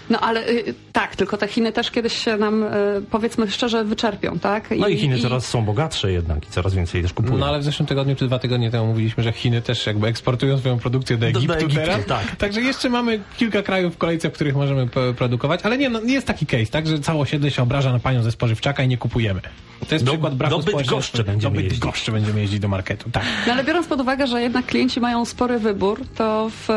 No 0.10 0.20
ale 0.20 0.50
y, 0.50 0.74
tak, 0.94 1.16
tylko 1.16 1.38
te 1.38 1.48
Chiny 1.48 1.72
też 1.72 1.92
kiedyś 1.92 2.14
się 2.14 2.38
nam, 2.38 2.64
y, 2.64 2.68
powiedzmy 3.12 3.52
szczerze, 3.52 3.84
wyczerpią, 3.84 4.40
tak? 4.40 4.72
I, 4.72 4.80
no 4.80 4.88
i 4.88 4.98
Chiny 4.98 5.18
i... 5.18 5.22
coraz 5.22 5.48
są 5.48 5.66
bogatsze 5.66 6.12
jednak 6.12 6.48
i 6.48 6.52
coraz 6.52 6.74
więcej 6.74 7.02
też 7.02 7.14
kupują. 7.14 7.38
No 7.38 7.46
ale 7.46 7.60
w 7.60 7.64
zeszłym 7.64 7.88
tygodniu 7.88 8.16
czy 8.16 8.28
dwa 8.28 8.40
tygodnie 8.40 8.72
temu 8.72 8.88
mówiliśmy, 8.88 9.24
że 9.24 9.32
Chiny 9.32 9.62
też 9.62 9.86
jakby 9.86 10.08
eksportują 10.08 10.58
swoją 10.58 10.80
produkcję 10.80 11.18
do 11.18 11.26
Egiptu, 11.26 11.48
do, 11.48 11.54
do 11.54 11.60
Egiptu 11.60 11.76
teraz. 11.76 12.06
Tak. 12.06 12.36
Także 12.36 12.62
jeszcze 12.62 12.90
mamy 12.90 13.20
kilka 13.38 13.62
krajów 13.62 13.96
w 13.96 13.98
kolejce, 13.98 14.30
w 14.30 14.34
których 14.34 14.56
możemy 14.56 14.88
produkować, 15.18 15.60
ale 15.64 15.78
nie, 15.78 15.90
no, 15.90 16.02
jest 16.02 16.28
taki 16.28 16.46
case, 16.46 16.66
tak, 16.66 16.88
że 16.88 17.00
całe 17.00 17.20
osiedle 17.20 17.52
się 17.52 17.64
obraża 17.64 17.92
na 17.92 18.00
panią 18.00 18.24
ze 18.24 18.32
spożywczaka 18.32 18.84
i 18.84 18.88
nie 18.88 18.98
kupujemy. 18.98 19.42
To 19.90 19.96
jest 19.96 20.06
do, 20.06 20.12
przykład 20.12 20.36
braku 20.36 20.62
do 20.62 20.78
Bydgoszczy 20.78 21.24
będziemy, 21.24 21.64
do 21.64 21.70
Bydgoszczy 21.70 22.12
będziemy 22.12 22.42
jeździć 22.42 22.60
do 22.60 22.68
marketu, 22.68 23.10
tak. 23.10 23.24
No 23.48 23.54
ale 23.54 23.64
biorąc 23.64 23.88
pod 23.88 24.02
uwagę, 24.02 24.28
że 24.28 24.42
jednak 24.42 24.66
klienci 24.66 25.00
mają 25.00 25.26
spory 25.26 25.60
wybór, 25.60 26.02
to 26.16 26.50
w, 26.50 26.70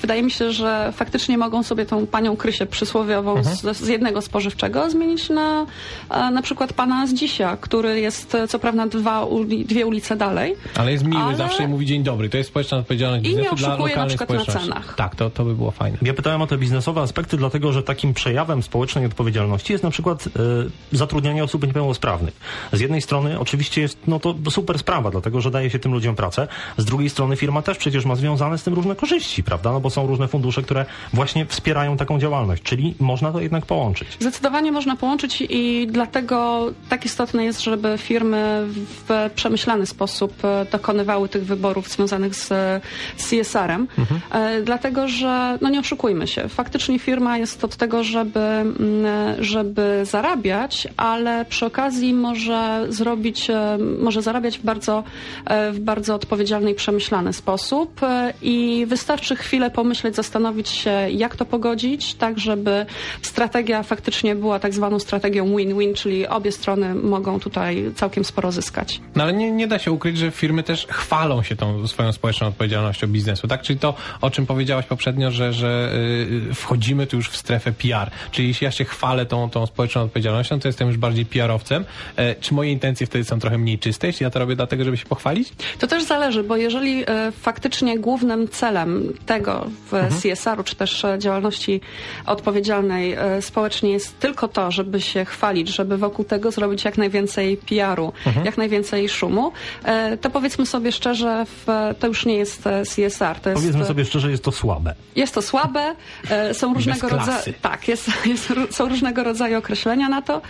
wydaje 0.00 0.22
mi 0.22 0.30
się, 0.30 0.52
że 0.52 0.92
faktycznie 0.96 1.38
mogą 1.38 1.62
sobie 1.62 1.86
tą 1.86 2.06
panią 2.06 2.36
Krysię 2.36 2.66
przysłowiową 2.68 3.36
mhm. 3.36 3.56
z, 3.56 3.76
z, 3.76 3.88
jednego 3.88 4.22
spożywczego 4.22 4.90
zmienić 4.90 5.28
na 5.28 5.66
na 6.10 6.42
przykład 6.42 6.72
pana 6.72 7.06
z 7.06 7.14
dzisiaj, 7.14 7.56
który 7.60 8.00
jest 8.00 8.36
co 8.48 8.58
prawda 8.58 8.86
dwa, 8.86 9.26
dwie 9.64 9.86
ulice 9.86 10.16
dalej. 10.16 10.54
Ale 10.76 10.92
jest 10.92 11.04
miły 11.04 11.22
ale... 11.22 11.36
zawsze 11.36 11.64
i 11.64 11.68
mówi 11.68 11.86
dzień 11.86 12.02
dobry. 12.02 12.28
To 12.28 12.36
jest 12.36 12.50
społeczna 12.50 12.78
odpowiedzialność 12.78 13.24
I 13.24 13.28
biznesu 13.28 13.50
nie 13.50 13.56
dla 13.56 13.68
lokalnej 13.68 13.96
na 13.96 14.06
przykład 14.06 14.30
na 14.30 14.44
cenach. 14.44 14.94
Tak, 14.94 15.16
to, 15.16 15.30
to 15.30 15.44
by 15.44 15.54
było 15.54 15.70
fajne. 15.70 15.98
Ja 16.02 16.14
pytałem 16.14 16.42
o 16.42 16.46
te 16.46 16.58
biznesowe 16.58 17.00
aspekty, 17.00 17.36
dlatego 17.36 17.72
że 17.72 17.82
takim 17.82 18.14
przejawem 18.14 18.62
społecznej 18.62 19.06
odpowiedzialności 19.06 19.72
jest 19.72 19.84
na 19.84 19.90
przykład 19.90 20.26
y, 20.26 20.30
zatrudnianie 20.92 21.44
osób 21.44 21.66
niepełnosprawnych. 21.66 22.34
Z 22.72 22.80
jednej 22.80 23.02
strony 23.02 23.18
strony 23.18 23.40
oczywiście 23.40 23.80
jest 23.80 23.98
no 24.06 24.20
to 24.20 24.34
super 24.50 24.78
sprawa, 24.78 25.10
dlatego 25.10 25.40
że 25.40 25.50
daje 25.50 25.70
się 25.70 25.78
tym 25.78 25.92
ludziom 25.92 26.16
pracę. 26.16 26.48
Z 26.76 26.84
drugiej 26.84 27.10
strony 27.10 27.36
firma 27.36 27.62
też 27.62 27.78
przecież 27.78 28.04
ma 28.04 28.14
związane 28.16 28.58
z 28.58 28.62
tym 28.62 28.74
różne 28.74 28.96
korzyści, 28.96 29.42
prawda? 29.42 29.72
No 29.72 29.80
bo 29.80 29.90
są 29.90 30.06
różne 30.06 30.28
fundusze, 30.28 30.62
które 30.62 30.86
właśnie 31.12 31.46
wspierają 31.46 31.96
taką 31.96 32.18
działalność, 32.18 32.57
czyli 32.62 32.94
można 33.00 33.32
to 33.32 33.40
jednak 33.40 33.66
połączyć. 33.66 34.08
Zdecydowanie 34.20 34.72
można 34.72 34.96
połączyć 34.96 35.42
i 35.50 35.86
dlatego 35.90 36.66
tak 36.88 37.04
istotne 37.04 37.44
jest, 37.44 37.60
żeby 37.60 37.98
firmy 37.98 38.64
w 39.08 39.30
przemyślany 39.34 39.86
sposób 39.86 40.44
e, 40.44 40.66
dokonywały 40.72 41.28
tych 41.28 41.44
wyborów 41.44 41.88
związanych 41.88 42.34
z 42.34 42.48
CSR-em, 43.16 43.88
mhm. 43.98 44.20
E, 44.30 44.62
dlatego 44.62 45.08
że, 45.08 45.58
no 45.60 45.68
nie 45.68 45.80
oszukujmy 45.80 46.26
się, 46.26 46.48
faktycznie 46.48 46.98
firma 46.98 47.38
jest 47.38 47.64
od 47.64 47.76
tego, 47.76 48.04
żeby, 48.04 48.40
mm, 48.40 48.74
żeby 49.38 50.00
zarabiać, 50.04 50.88
ale 50.96 51.44
przy 51.44 51.66
okazji 51.66 52.14
może 52.14 52.86
zrobić 52.88 53.18
robić, 53.18 53.50
e, 53.50 53.78
może 54.00 54.22
zarabiać 54.22 54.58
w 54.58 54.62
bardzo, 54.62 55.04
e, 55.46 55.72
w 55.72 55.80
bardzo 55.80 56.14
odpowiedzialny 56.14 56.70
i 56.70 56.74
przemyślany 56.74 57.32
sposób 57.32 58.02
e, 58.02 58.32
i 58.42 58.86
wystarczy 58.86 59.36
chwilę 59.36 59.70
pomyśleć, 59.70 60.16
zastanowić 60.16 60.68
się, 60.68 60.90
jak 61.10 61.36
to 61.36 61.44
pogodzić, 61.44 62.14
tak 62.14 62.38
żeby 62.48 62.86
strategia 63.22 63.82
faktycznie 63.82 64.34
była 64.34 64.58
tak 64.58 64.74
zwaną 64.74 64.98
strategią 64.98 65.56
win-win, 65.56 65.94
czyli 65.94 66.26
obie 66.26 66.52
strony 66.52 66.94
mogą 66.94 67.40
tutaj 67.40 67.90
całkiem 67.94 68.24
sporo 68.24 68.52
zyskać. 68.52 69.00
No 69.16 69.22
ale 69.22 69.32
nie, 69.32 69.50
nie 69.50 69.66
da 69.66 69.78
się 69.78 69.92
ukryć, 69.92 70.18
że 70.18 70.30
firmy 70.30 70.62
też 70.62 70.86
chwalą 70.86 71.42
się 71.42 71.56
tą 71.56 71.86
swoją 71.86 72.12
społeczną 72.12 72.46
odpowiedzialnością 72.46 73.06
biznesu, 73.06 73.48
tak? 73.48 73.62
Czyli 73.62 73.78
to, 73.78 73.94
o 74.20 74.30
czym 74.30 74.46
powiedziałaś 74.46 74.86
poprzednio, 74.86 75.30
że, 75.30 75.52
że 75.52 75.92
yy, 76.48 76.54
wchodzimy 76.54 77.06
tu 77.06 77.16
już 77.16 77.30
w 77.30 77.36
strefę 77.36 77.72
PR. 77.72 78.10
Czyli 78.30 78.48
jeśli 78.48 78.64
ja 78.64 78.70
się 78.70 78.84
chwalę 78.84 79.26
tą, 79.26 79.50
tą 79.50 79.66
społeczną 79.66 80.02
odpowiedzialnością, 80.02 80.60
to 80.60 80.68
jestem 80.68 80.88
już 80.88 80.96
bardziej 80.96 81.26
PR-owcem. 81.26 81.84
Yy, 82.18 82.34
czy 82.40 82.54
moje 82.54 82.72
intencje 82.72 83.06
wtedy 83.06 83.24
są 83.24 83.38
trochę 83.40 83.58
mniej 83.58 83.78
czyste, 83.78 84.06
jeśli 84.06 84.24
ja 84.24 84.30
to 84.30 84.38
robię 84.38 84.56
dlatego, 84.56 84.84
żeby 84.84 84.96
się 84.96 85.06
pochwalić? 85.06 85.52
To 85.78 85.86
też 85.86 86.04
zależy, 86.04 86.42
bo 86.42 86.56
jeżeli 86.56 87.04
e, 87.06 87.32
faktycznie 87.32 87.98
głównym 87.98 88.48
celem 88.48 89.12
tego 89.26 89.66
w 89.90 89.94
mhm. 89.94 90.20
CSR-u, 90.20 90.64
czy 90.64 90.76
też 90.76 91.04
e, 91.04 91.18
działalności 91.18 91.80
odpowiedzialnej 92.38 93.12
e, 93.12 93.42
społecznie 93.42 93.90
jest 93.90 94.18
tylko 94.18 94.48
to, 94.48 94.70
żeby 94.70 95.00
się 95.00 95.24
chwalić, 95.24 95.68
żeby 95.68 95.98
wokół 95.98 96.24
tego 96.24 96.50
zrobić 96.50 96.84
jak 96.84 96.98
najwięcej 96.98 97.56
PR-u, 97.56 98.12
mhm. 98.26 98.46
jak 98.46 98.58
najwięcej 98.58 99.08
szumu, 99.08 99.52
to 100.20 100.30
powiedzmy 100.30 100.66
sobie 100.66 100.92
szczerze, 100.92 101.46
to 101.98 102.06
już 102.06 102.26
nie 102.26 102.34
jest 102.34 102.62
CSR. 102.62 103.40
To 103.40 103.50
jest, 103.50 103.62
powiedzmy 103.62 103.84
sobie 103.84 104.04
szczerze, 104.04 104.30
jest 104.30 104.44
to 104.44 104.52
słabe. 104.52 104.94
Jest 105.16 105.34
to 105.34 105.42
słabe, 105.42 105.94
są 106.52 106.74
różnego 106.74 107.08
rodzaju... 107.08 107.54
Tak, 107.62 107.88
jest, 107.88 108.10
jest, 108.26 108.52
są 108.70 108.88
różnego 108.88 109.24
rodzaju 109.24 109.58
określenia 109.58 110.08
na 110.08 110.22
to. 110.22 110.42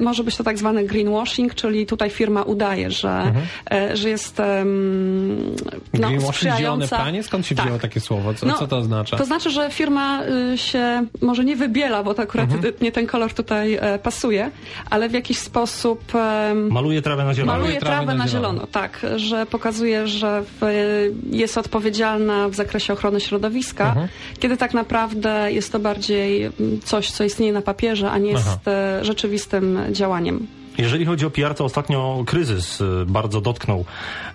Może 0.00 0.24
być 0.24 0.36
to 0.36 0.44
tak 0.44 0.58
zwany 0.58 0.84
greenwashing, 0.84 1.54
czyli 1.54 1.86
tutaj 1.86 2.10
firma 2.10 2.42
udaje, 2.42 2.90
że, 2.90 3.10
mhm. 3.10 3.46
E, 3.70 3.96
że 3.96 4.08
jest 4.08 4.42
no, 5.94 6.08
sprzyjająca. 6.28 6.96
Planie? 6.96 7.22
Skąd 7.22 7.46
się 7.46 7.54
tak. 7.54 7.64
wzięło 7.64 7.78
takie 7.78 8.00
słowo? 8.00 8.34
Co, 8.34 8.46
no, 8.46 8.58
co 8.58 8.66
to 8.66 8.76
oznacza? 8.76 9.16
To 9.16 9.24
znaczy, 9.24 9.50
że 9.50 9.70
firma 9.70 10.22
y, 10.52 10.58
się 10.58 11.06
może 11.24 11.44
nie 11.44 11.56
wybiela, 11.56 12.02
bo 12.02 12.14
to 12.14 12.22
akurat 12.22 12.52
mhm. 12.52 12.74
nie 12.80 12.92
ten 12.92 13.06
kolor 13.06 13.34
tutaj 13.34 13.74
e, 13.80 13.98
pasuje, 13.98 14.50
ale 14.90 15.08
w 15.08 15.12
jakiś 15.12 15.38
sposób 15.38 16.12
maluje 16.70 17.02
trawę 17.02 17.24
na 17.24 17.34
zielono. 17.34 17.58
Maluje 17.58 17.80
trawę, 17.80 18.06
na, 18.06 18.14
na 18.14 18.28
zielono. 18.28 18.48
zielono, 18.48 18.66
tak, 18.66 19.06
że 19.16 19.46
pokazuje, 19.46 20.08
że 20.08 20.42
w, 20.42 20.66
jest 21.30 21.58
odpowiedzialna 21.58 22.48
w 22.48 22.54
zakresie 22.54 22.92
ochrony 22.92 23.20
środowiska, 23.20 23.88
mhm. 23.88 24.08
kiedy 24.38 24.56
tak 24.56 24.74
naprawdę 24.74 25.52
jest 25.52 25.72
to 25.72 25.78
bardziej 25.78 26.50
coś, 26.84 27.10
co 27.10 27.24
istnieje 27.24 27.52
na 27.52 27.62
papierze, 27.62 28.10
a 28.10 28.18
nie 28.18 28.30
jest 28.30 28.48
Aha. 28.66 28.70
E, 28.70 29.04
rzeczywistym 29.04 29.78
działaniem. 29.90 30.63
Jeżeli 30.78 31.04
chodzi 31.04 31.26
o 31.26 31.30
PR, 31.30 31.54
to 31.54 31.64
ostatnio 31.64 32.22
kryzys 32.26 32.80
y, 32.80 32.84
bardzo 33.06 33.40
dotknął 33.40 33.84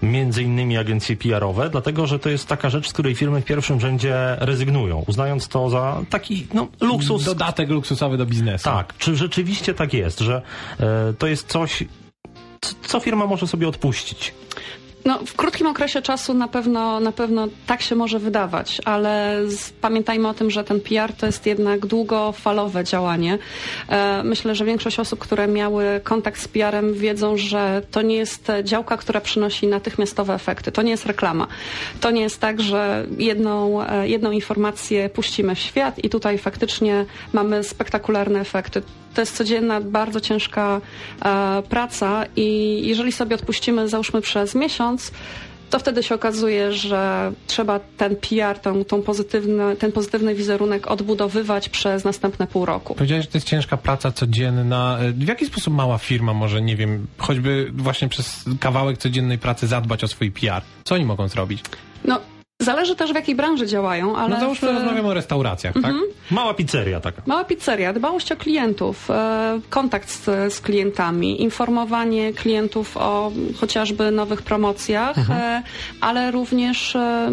między 0.04 0.44
innymi 0.44 0.78
agencje 0.78 1.16
PR-owe, 1.16 1.70
dlatego 1.70 2.08
że 2.08 2.20
to 2.20 2.30
jest 2.30 2.48
taka 2.48 2.70
rzecz, 2.70 2.90
z 2.90 2.94
której 2.94 3.16
firmy 3.16 3.42
w 3.42 3.46
pierwszym 3.46 3.80
rzędzie 3.80 4.16
rezygnują, 4.40 5.04
uznając 5.08 5.48
to 5.48 5.70
za 5.70 6.02
taki 6.10 6.48
no, 6.54 6.68
luksus. 6.82 7.24
Dodatek 7.24 7.70
luksusowy 7.70 8.18
do 8.18 8.26
biznesu. 8.26 8.64
Tak. 8.64 8.98
Czy 8.98 9.16
rzeczywiście 9.16 9.74
tak 9.74 9.94
jest, 9.94 10.20
że 10.20 10.42
e, 10.80 11.14
to 11.18 11.28
jest 11.28 11.48
coś, 11.48 11.84
co 12.88 13.00
firma 13.00 13.26
może 13.26 13.48
sobie 13.48 13.68
odpuścić? 13.68 14.34
No, 15.10 15.20
w 15.26 15.36
krótkim 15.36 15.68
okresie 15.68 16.02
czasu 16.02 16.34
na 16.34 16.48
pewno, 16.48 17.00
na 17.00 17.12
pewno 17.12 17.48
tak 17.68 17.82
się 17.82 17.96
może 17.96 18.20
wydawać, 18.20 18.82
ale 18.86 19.42
z, 19.48 19.70
pamiętajmy 19.70 20.28
o 20.28 20.34
tym, 20.34 20.52
że 20.52 20.64
ten 20.64 20.82
PR 20.82 21.14
to 21.14 21.26
jest 21.26 21.46
jednak 21.46 21.86
długofalowe 21.86 22.84
działanie. 22.84 23.38
E, 23.88 24.24
myślę, 24.24 24.56
że 24.56 24.66
większość 24.66 25.00
osób, 25.00 25.20
które 25.20 25.48
miały 25.48 26.02
kontakt 26.04 26.42
z 26.42 26.48
PR-em 26.48 26.94
wiedzą, 26.94 27.38
że 27.38 27.82
to 27.92 28.02
nie 28.02 28.16
jest 28.16 28.48
działka, 28.64 28.98
która 28.98 29.22
przynosi 29.22 29.68
natychmiastowe 29.68 30.34
efekty. 30.34 30.72
To 30.72 30.82
nie 30.82 30.92
jest 30.92 31.06
reklama. 31.06 31.48
To 32.02 32.12
nie 32.12 32.22
jest 32.22 32.40
tak, 32.40 32.62
że 32.62 33.06
jedną, 33.18 33.84
e, 33.84 34.08
jedną 34.08 34.32
informację 34.32 35.10
puścimy 35.10 35.56
w 35.56 35.60
świat 35.60 36.00
i 36.04 36.10
tutaj 36.10 36.38
faktycznie 36.38 37.06
mamy 37.34 37.64
spektakularne 37.64 38.40
efekty 38.40 38.82
to 39.20 39.24
jest 39.24 39.38
codzienna, 39.38 39.82
bardzo 39.82 40.22
ciężka 40.22 40.82
e, 41.26 41.64
praca 41.70 42.26
i 42.36 42.80
jeżeli 42.88 43.12
sobie 43.12 43.36
odpuścimy, 43.36 43.90
załóżmy 43.90 44.22
przez 44.22 44.56
miesiąc, 44.56 45.12
to 45.70 45.80
wtedy 45.80 46.04
się 46.04 46.16
okazuje, 46.16 46.74
że 46.74 47.32
trzeba 47.48 47.80
ten 47.80 48.16
PR, 48.16 48.60
ten, 48.60 48.86
tą 48.86 49.02
pozytywny, 49.02 49.76
ten 49.76 49.92
pozytywny 49.92 50.36
wizerunek 50.36 50.88
odbudowywać 50.88 51.70
przez 51.70 52.04
następne 52.04 52.48
pół 52.48 52.66
roku. 52.66 52.96
Powiedziałeś, 52.96 53.26
że 53.26 53.32
to 53.32 53.38
jest 53.38 53.48
ciężka 53.48 53.78
praca 53.78 54.12
codzienna. 54.12 54.98
W 55.14 55.28
jaki 55.28 55.46
sposób 55.46 55.74
mała 55.74 55.98
firma 55.98 56.34
może, 56.34 56.62
nie 56.62 56.76
wiem, 56.76 57.08
choćby 57.18 57.72
właśnie 57.74 58.10
przez 58.10 58.46
kawałek 58.60 58.98
codziennej 58.98 59.38
pracy 59.38 59.68
zadbać 59.68 60.04
o 60.04 60.08
swój 60.08 60.32
PR? 60.32 60.62
Co 60.84 60.96
oni 60.96 61.06
mogą 61.06 61.28
zrobić? 61.28 61.64
No, 62.06 62.20
Zależy 62.62 62.96
też 62.96 63.12
w 63.12 63.16
jakiej 63.16 63.36
branży 63.36 63.68
działają, 63.68 64.16
ale... 64.16 64.36
No 64.36 64.40
załóżmy, 64.40 64.72
w... 64.72 64.76
rozmawiamy 64.76 65.08
o 65.08 65.14
restauracjach, 65.14 65.74
tak? 65.74 65.86
Mhm. 65.86 66.02
Mała 66.32 66.54
pizzeria 66.54 67.00
taka. 67.00 67.22
Mała 67.26 67.44
pizzeria, 67.44 67.94
dbałość 67.94 68.32
o 68.32 68.36
klientów, 68.36 69.12
e, 69.12 69.60
kontakt 69.70 70.10
z, 70.10 70.54
z 70.54 70.62
klientami, 70.62 71.42
informowanie 71.42 72.34
klientów 72.34 72.98
o 72.98 73.32
chociażby 73.60 74.12
nowych 74.12 74.42
promocjach, 74.42 75.18
mhm. 75.18 75.40
E, 75.42 75.64
ale 76.02 76.32
również 76.32 76.96
e, 76.96 77.30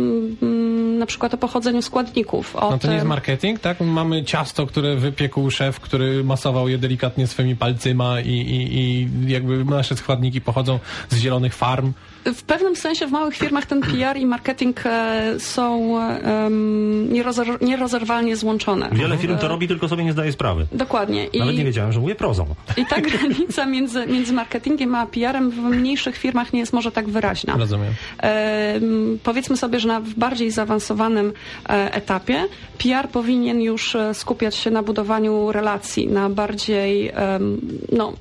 na 0.98 1.06
przykład 1.06 1.34
o 1.34 1.36
pochodzeniu 1.36 1.82
składników. 1.82 2.54
no 2.54 2.78
to 2.78 2.88
nie 2.88 2.94
jest 2.94 3.06
marketing, 3.06 3.60
tak? 3.60 3.80
Mamy 3.80 4.24
ciasto, 4.24 4.66
które 4.66 4.96
wypiekł 4.96 5.50
szef, 5.50 5.80
który 5.80 6.24
masował 6.24 6.68
je 6.68 6.78
delikatnie 6.78 7.26
swoimi 7.26 7.56
palcyma 7.56 8.20
i, 8.20 8.30
i, 8.30 8.78
i 8.78 9.08
jakby 9.26 9.64
nasze 9.64 9.96
składniki 9.96 10.40
pochodzą 10.40 10.78
z 11.10 11.16
zielonych 11.16 11.54
farm. 11.54 11.92
W 12.24 12.42
pewnym 12.42 12.76
sensie 12.76 13.06
w 13.06 13.10
małych 13.10 13.36
firmach 13.36 13.66
ten 13.66 13.80
PR 13.80 14.16
i 14.16 14.26
marketing 14.26 14.82
są 15.38 15.78
um, 15.78 17.12
nierozer 17.12 17.62
nierozerwalnie 17.62 18.36
złączone. 18.36 18.88
Wiele 18.92 19.18
firm 19.18 19.38
to 19.38 19.48
robi, 19.48 19.68
tylko 19.68 19.88
sobie 19.88 20.04
nie 20.04 20.12
zdaje 20.12 20.32
sprawy. 20.32 20.66
Dokładnie. 20.72 21.28
Nawet 21.38 21.54
I, 21.54 21.58
nie 21.58 21.64
wiedziałem, 21.64 21.92
że 21.92 22.00
mówię 22.00 22.14
prozą. 22.14 22.46
I 22.76 22.86
ta 22.86 23.00
granica 23.00 23.66
między, 23.66 24.06
między 24.06 24.32
marketingiem 24.32 24.94
a 24.94 25.06
PR-em 25.06 25.50
w 25.50 25.56
mniejszych 25.56 26.16
firmach 26.16 26.52
nie 26.52 26.60
jest 26.60 26.72
może 26.72 26.92
tak 26.92 27.08
wyraźna. 27.08 27.56
Rozumiem. 27.56 27.94
powiedzmy 29.22 29.56
sobie, 29.56 29.80
że 29.80 29.88
na 29.88 30.02
bardziej 30.16 30.50
zaawansowanym 30.50 31.32
e, 31.68 31.94
etapie 31.94 32.44
PR 32.78 33.08
powinien 33.08 33.60
już 33.60 33.96
e, 33.96 34.14
skupiać 34.14 34.56
się 34.56 34.70
na 34.70 34.82
budowaniu 34.82 35.52
relacji, 35.52 36.08
na 36.08 36.30
bardziej 36.30 37.12
no, 37.92 38.12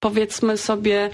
powiedzmy 0.00 0.56
sobie... 0.56 1.10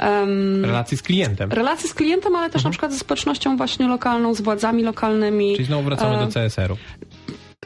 Um, 0.00 0.64
relacji 0.64 0.96
z 0.96 1.02
klientem. 1.02 1.52
Relacji 1.52 1.88
z 1.88 1.94
klientem, 1.94 2.36
ale 2.36 2.46
też 2.46 2.56
mhm. 2.56 2.64
na 2.64 2.70
przykład 2.70 2.92
ze 2.92 2.98
społecznością 2.98 3.56
właśnie 3.56 3.88
lokalną, 3.88 4.34
z 4.34 4.40
władzami 4.40 4.82
lokalnymi. 4.82 5.52
Czyli 5.52 5.66
znowu 5.66 5.82
wracamy 5.82 6.26
do 6.26 6.32
CSR-u. 6.32 6.76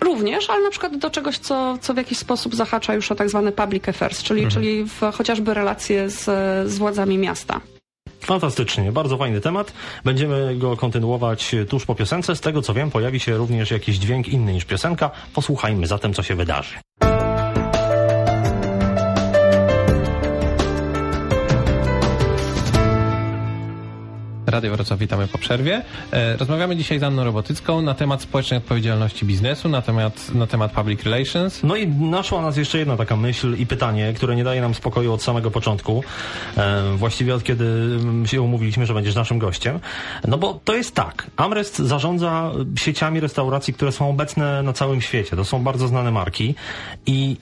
Również, 0.00 0.50
ale 0.50 0.62
na 0.62 0.70
przykład 0.70 0.96
do 0.96 1.11
czegoś, 1.11 1.38
co, 1.38 1.78
co 1.80 1.94
w 1.94 1.96
jakiś 1.96 2.18
sposób 2.18 2.54
zahacza 2.54 2.94
już 2.94 3.12
o 3.12 3.14
tak 3.14 3.28
zwany 3.28 3.52
public 3.52 3.88
affairs, 3.88 4.22
czyli, 4.22 4.44
mhm. 4.44 4.62
czyli 4.62 4.85
w, 4.85 5.00
chociażby 5.12 5.54
relacje 5.54 6.11
z, 6.11 6.24
z 6.70 6.78
władzami 6.78 7.18
miasta. 7.18 7.61
Fantastycznie, 8.20 8.92
bardzo 8.92 9.16
fajny 9.16 9.40
temat. 9.40 9.72
Będziemy 10.04 10.56
go 10.56 10.76
kontynuować 10.76 11.54
tuż 11.68 11.87
po 11.87 11.94
piosence. 11.94 12.37
Z 12.37 12.40
tego 12.40 12.62
co 12.62 12.74
wiem, 12.74 12.90
pojawi 12.90 13.20
się 13.20 13.37
również 13.37 13.70
jakiś 13.70 13.96
dźwięk 13.96 14.28
inny 14.28 14.52
niż 14.52 14.64
piosenka. 14.64 15.11
Posłuchajmy 15.35 15.87
zatem, 15.87 16.14
co 16.14 16.22
się 16.22 16.35
wydarzy. 16.35 16.74
Radio 24.60 24.76
Wrocław, 24.76 24.98
witamy 24.98 25.28
po 25.28 25.38
przerwie. 25.38 25.82
E, 26.12 26.36
rozmawiamy 26.36 26.76
dzisiaj 26.76 26.98
z 26.98 27.02
Anną 27.02 27.24
Robotycką 27.24 27.82
na 27.82 27.94
temat 27.94 28.22
społecznej 28.22 28.58
odpowiedzialności 28.58 29.26
biznesu, 29.26 29.68
na 29.68 29.82
temat, 29.82 30.34
na 30.34 30.46
temat 30.46 30.72
public 30.72 31.02
relations. 31.02 31.62
No 31.62 31.76
i 31.76 31.86
naszła 31.88 32.42
nas 32.42 32.56
jeszcze 32.56 32.78
jedna 32.78 32.96
taka 32.96 33.16
myśl 33.16 33.56
i 33.58 33.66
pytanie, 33.66 34.12
które 34.16 34.36
nie 34.36 34.44
daje 34.44 34.60
nam 34.60 34.74
spokoju 34.74 35.12
od 35.12 35.22
samego 35.22 35.50
początku. 35.50 36.04
E, 36.56 36.82
właściwie 36.96 37.34
od 37.34 37.44
kiedy 37.44 37.98
się 38.26 38.42
umówiliśmy, 38.42 38.86
że 38.86 38.94
będziesz 38.94 39.14
naszym 39.14 39.38
gościem. 39.38 39.80
No 40.28 40.38
bo 40.38 40.60
to 40.64 40.74
jest 40.74 40.94
tak. 40.94 41.26
Amrest 41.36 41.78
zarządza 41.78 42.52
sieciami 42.76 43.20
restauracji, 43.20 43.74
które 43.74 43.92
są 43.92 44.10
obecne 44.10 44.62
na 44.62 44.72
całym 44.72 45.00
świecie. 45.00 45.36
To 45.36 45.44
są 45.44 45.62
bardzo 45.62 45.88
znane 45.88 46.10
marki 46.10 46.54
i 47.06 47.36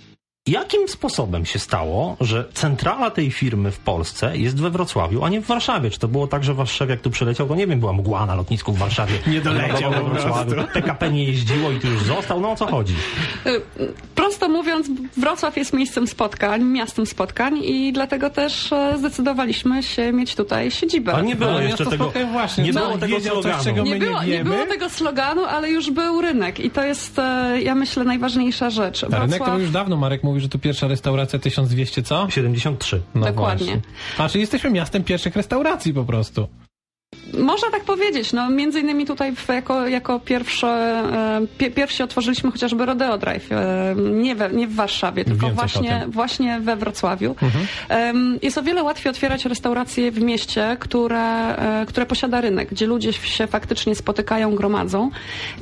Jakim 0.48 0.88
sposobem 0.88 1.46
się 1.46 1.58
stało, 1.58 2.16
że 2.20 2.44
centrala 2.54 3.10
tej 3.10 3.30
firmy 3.30 3.70
w 3.70 3.78
Polsce 3.78 4.36
jest 4.36 4.60
we 4.60 4.70
Wrocławiu, 4.70 5.24
a 5.24 5.28
nie 5.28 5.40
w 5.40 5.46
Warszawie? 5.46 5.90
Czy 5.90 5.98
to 5.98 6.08
było 6.08 6.26
tak, 6.26 6.44
że 6.44 6.54
Warszawie 6.54 6.90
jak 6.90 7.00
tu 7.00 7.10
przyleciał, 7.10 7.48
to 7.48 7.54
nie 7.54 7.66
wiem, 7.66 7.80
była 7.80 7.92
mgła 7.92 8.26
na 8.26 8.34
lotnisku 8.34 8.72
w 8.72 8.78
Warszawie. 8.78 9.14
Nie 9.26 9.40
doleciał 9.40 9.90
we 9.90 10.04
Wrocławiu. 10.04 10.54
PKP 10.72 11.12
nie 11.12 11.24
jeździło 11.24 11.70
i 11.70 11.80
tu 11.80 11.86
już 11.86 12.02
został. 12.02 12.40
No 12.40 12.50
o 12.50 12.56
co 12.56 12.66
chodzi? 12.66 12.94
Prosto 14.14 14.48
mówiąc, 14.48 14.86
Wrocław 15.16 15.56
jest 15.56 15.72
miejscem 15.72 16.06
spotkań, 16.06 16.64
miastem 16.64 17.06
spotkań 17.06 17.58
i 17.64 17.92
dlatego 17.92 18.30
też 18.30 18.72
e, 18.72 18.98
zdecydowaliśmy 18.98 19.82
się 19.82 20.12
mieć 20.12 20.34
tutaj 20.34 20.70
siedzibę. 20.70 21.14
A 21.14 21.20
nie 21.20 21.36
było 21.36 21.50
no, 21.50 21.60
jeszcze 21.60 21.86
tego, 21.86 22.12
właśnie, 22.32 22.64
nie 22.64 22.72
było 22.72 22.98
tego 22.98 23.20
sloganu. 23.20 23.64
Coś, 23.64 23.66
nie, 23.66 23.96
było, 23.96 24.22
nie, 24.22 24.28
nie, 24.28 24.44
było 24.44 24.66
tego 24.66 24.90
sloganu, 24.90 25.44
ale 25.44 25.70
już 25.70 25.90
był 25.90 26.20
rynek 26.20 26.60
i 26.60 26.70
to 26.70 26.82
jest, 26.82 27.18
e, 27.18 27.62
ja 27.62 27.74
myślę, 27.74 28.04
najważniejsza 28.04 28.70
rzecz. 28.70 29.00
Wrocław... 29.00 29.22
Rynek 29.22 29.44
to 29.44 29.58
już 29.58 29.70
dawno 29.70 29.96
Marek 29.96 30.22
mówi, 30.38 30.42
że 30.42 30.48
to 30.48 30.58
pierwsza 30.58 30.88
restauracja 30.88 31.38
1200 31.38 32.02
co? 32.02 32.30
73. 32.30 33.02
No 33.14 33.26
Dokładnie. 33.26 33.66
Właśnie. 33.66 33.82
A, 34.18 34.28
czyli 34.28 34.40
jesteśmy 34.40 34.70
miastem 34.70 35.04
pierwszych 35.04 35.36
restauracji 35.36 35.94
po 35.94 36.04
prostu. 36.04 36.48
Można 37.38 37.70
tak 37.70 37.84
powiedzieć. 37.84 38.32
No, 38.32 38.50
między 38.50 38.80
innymi 38.80 39.06
tutaj 39.06 39.32
jako, 39.48 39.88
jako 39.88 40.20
pierwsze, 40.20 40.68
e, 41.62 41.70
pierwsi 41.70 42.02
otworzyliśmy 42.02 42.50
chociażby 42.50 42.86
Rodeo 42.86 43.18
Drive. 43.18 43.52
E, 43.52 43.94
nie, 43.96 44.34
we, 44.34 44.50
nie 44.50 44.68
w 44.68 44.74
Warszawie, 44.74 45.24
tylko 45.24 45.50
właśnie, 45.50 46.04
właśnie 46.08 46.60
we 46.60 46.76
Wrocławiu. 46.76 47.36
Mhm. 47.42 48.38
Jest 48.42 48.58
o 48.58 48.62
wiele 48.62 48.82
łatwiej 48.82 49.10
otwierać 49.10 49.44
restauracje 49.44 50.10
w 50.10 50.20
mieście, 50.20 50.76
które, 50.80 51.56
e, 51.56 51.86
które 51.86 52.06
posiada 52.06 52.40
rynek, 52.40 52.70
gdzie 52.70 52.86
ludzie 52.86 53.12
się 53.12 53.46
faktycznie 53.46 53.94
spotykają, 53.94 54.54
gromadzą. 54.54 55.10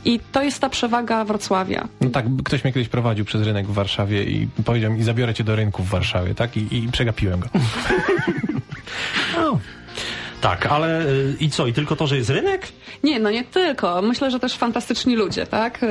I 0.05 0.21
to 0.33 0.43
jest 0.43 0.61
ta 0.61 0.69
przewaga 0.69 1.25
Wrocławia. 1.25 1.89
No 2.01 2.11
tak, 2.11 2.27
ktoś 2.45 2.65
mnie 2.65 2.73
kiedyś 2.73 2.89
prowadził 2.89 3.25
przez 3.25 3.43
rynek 3.43 3.67
w 3.67 3.75
Warszawie 3.75 4.25
i 4.25 4.49
powiedział 4.65 4.93
mi, 4.93 5.03
zabiorę 5.03 5.35
cię 5.35 5.45
do 5.45 5.57
rynku 5.57 5.83
w 5.83 5.89
Warszawie, 5.89 6.35
tak? 6.35 6.57
I, 6.57 6.77
i 6.77 6.89
przegapiłem 6.93 7.41
go. 7.41 7.49
oh. 9.43 9.59
Tak, 10.47 10.67
ale 10.67 11.07
y, 11.07 11.37
i 11.41 11.51
co? 11.51 11.67
I 11.67 11.73
tylko 11.73 11.97
to, 11.97 12.07
że 12.07 12.17
jest 12.17 12.31
rynek? 12.31 12.69
Nie, 13.05 13.21
no 13.21 13.31
nie 13.31 13.45
tylko. 13.45 14.03
Myślę, 14.03 14.31
że 14.31 14.41
też 14.41 14.55
fantastyczni 14.55 15.17
ludzie, 15.17 15.47
tak? 15.47 15.83
Y, 15.83 15.87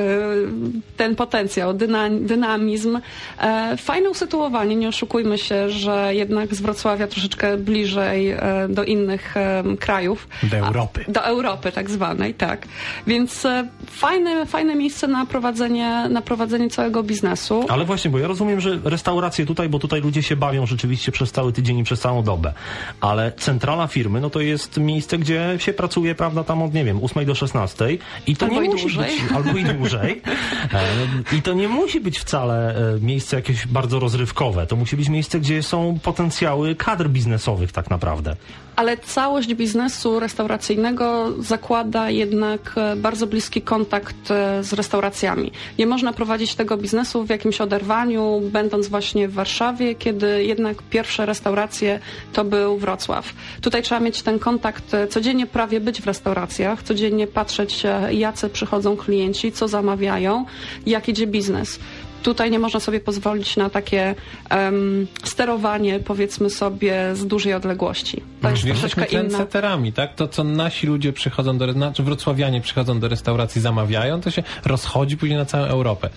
ten 0.98 1.16
potencjał, 1.16 1.74
dyna, 1.74 2.10
dynamizm. 2.10 3.00
E, 3.42 3.78
fajne 3.78 4.10
usytuowanie, 4.10 4.76
nie 4.76 4.88
oszukujmy 4.88 5.38
się, 5.38 5.70
że 5.70 6.16
jednak 6.16 6.56
z 6.56 6.62
Wrocławia 6.62 7.08
troszeczkę 7.08 7.58
bliżej 7.58 8.30
e, 8.30 8.40
do 8.70 8.84
innych 8.84 9.38
e, 9.38 9.64
krajów. 9.80 10.28
Do 10.44 10.58
Europy. 10.58 11.06
Do 11.08 11.26
Europy 11.26 11.72
tak 11.72 11.90
zwanej, 11.90 12.34
tak. 12.34 12.68
Więc 13.08 13.48
fajne, 13.90 14.46
fajne 14.46 14.76
miejsce 14.76 15.08
na 15.08 15.26
prowadzenie, 15.26 16.10
na 16.10 16.22
prowadzenie 16.22 16.70
całego 16.70 17.04
biznesu. 17.04 17.66
Ale 17.70 17.86
właśnie, 17.86 18.12
bo 18.12 18.20
ja 18.20 18.28
rozumiem, 18.28 18.60
że 18.60 18.80
restauracje 18.84 19.46
tutaj, 19.46 19.70
bo 19.70 19.80
tutaj 19.80 20.02
ludzie 20.02 20.24
się 20.24 20.36
bawią 20.36 20.66
rzeczywiście 20.66 21.12
przez 21.12 21.32
cały 21.32 21.54
tydzień 21.54 21.78
i 21.78 21.84
przez 21.84 22.00
całą 22.00 22.24
dobę. 22.24 22.54
Ale 23.02 23.32
centrala 23.32 23.88
firmy, 23.88 24.22
no 24.22 24.30
to 24.30 24.45
jest 24.46 24.78
miejsce, 24.78 25.18
gdzie 25.18 25.56
się 25.58 25.74
pracuje, 25.74 26.16
prawda, 26.16 26.44
tam 26.44 26.62
od, 26.62 26.74
nie 26.74 26.84
wiem, 26.84 27.04
8 27.04 27.26
do 27.26 27.36
16 27.36 27.98
i 28.28 28.36
to 28.36 28.46
albo 28.46 28.62
nie 28.62 28.70
musi 28.70 28.84
dłużej. 28.84 29.22
być, 29.22 29.32
albo 29.32 29.58
i 29.58 29.64
dłużej. 29.64 30.22
E, 30.74 31.36
I 31.36 31.42
to 31.42 31.54
nie 31.54 31.68
musi 31.68 32.00
być 32.00 32.20
wcale 32.20 32.76
e, 32.76 33.00
miejsce 33.02 33.36
jakieś 33.36 33.68
bardzo 33.68 34.00
rozrywkowe. 34.00 34.68
To 34.68 34.76
musi 34.76 34.98
być 34.98 35.10
miejsce, 35.10 35.40
gdzie 35.40 35.64
są 35.64 36.00
potencjały 36.04 36.76
kadr 36.76 37.10
biznesowych 37.10 37.72
tak 37.72 37.90
naprawdę 37.90 38.36
ale 38.76 38.98
całość 38.98 39.54
biznesu 39.54 40.20
restauracyjnego 40.20 41.34
zakłada 41.40 42.10
jednak 42.10 42.74
e, 42.76 42.96
bardzo 42.96 43.28
bliski 43.28 43.62
kontakt 43.62 44.32
e, 44.32 44.64
z 44.64 44.74
restauracjami. 44.74 45.52
Nie 45.80 45.88
można 45.88 46.14
prowadzić 46.14 46.56
tego 46.56 46.78
biznesu 46.78 47.24
w 47.24 47.30
jakimś 47.30 47.62
oderwaniu, 47.62 48.42
będąc 48.52 48.88
właśnie 48.88 49.28
w 49.28 49.34
Warszawie, 49.34 49.96
kiedy 49.96 50.44
jednak 50.44 50.82
pierwsze 50.82 51.26
restauracje 51.26 52.00
to 52.34 52.44
był 52.44 52.78
Wrocław. 52.78 53.34
Tutaj 53.62 53.84
trzeba 53.84 54.02
mieć 54.02 54.22
ten 54.22 54.40
kontakt, 54.40 54.94
e, 54.94 55.08
codziennie 55.08 55.48
prawie 55.48 55.80
być 55.80 56.02
w 56.02 56.08
restauracjach, 56.08 56.84
codziennie 56.84 57.28
patrzeć, 57.28 57.84
jacy 58.12 58.50
przychodzą 58.50 58.98
klienci, 58.98 59.52
co 59.52 59.68
zamawiają, 59.68 60.46
jak 60.86 61.10
idzie 61.10 61.28
biznes 61.28 61.80
tutaj 62.26 62.52
nie 62.52 62.60
można 62.60 62.80
sobie 62.80 63.00
pozwolić 63.00 63.58
na 63.58 63.70
takie 63.70 64.16
um, 64.52 65.08
sterowanie, 65.24 66.00
powiedzmy 66.00 66.50
sobie, 66.50 67.16
z 67.16 67.28
dużej 67.28 67.54
odległości. 67.54 68.24
To 68.42 68.50
jest 68.50 68.62
Czyli 68.62 68.74
troszeczkę 68.74 69.02
jesteśmy 69.02 69.92
tak? 69.94 70.16
To, 70.16 70.28
co 70.28 70.44
nasi 70.44 70.88
ludzie 70.88 71.14
przychodzą 71.14 71.58
do, 71.58 71.74
znaczy 71.74 72.04
wrocławianie 72.04 72.62
przychodzą 72.62 73.00
do 73.00 73.08
restauracji, 73.08 73.62
zamawiają, 73.62 74.22
to 74.22 74.32
się 74.32 74.44
rozchodzi 74.66 75.18
później 75.18 75.38
na 75.38 75.46
całą 75.46 75.66
Europę. 75.66 76.10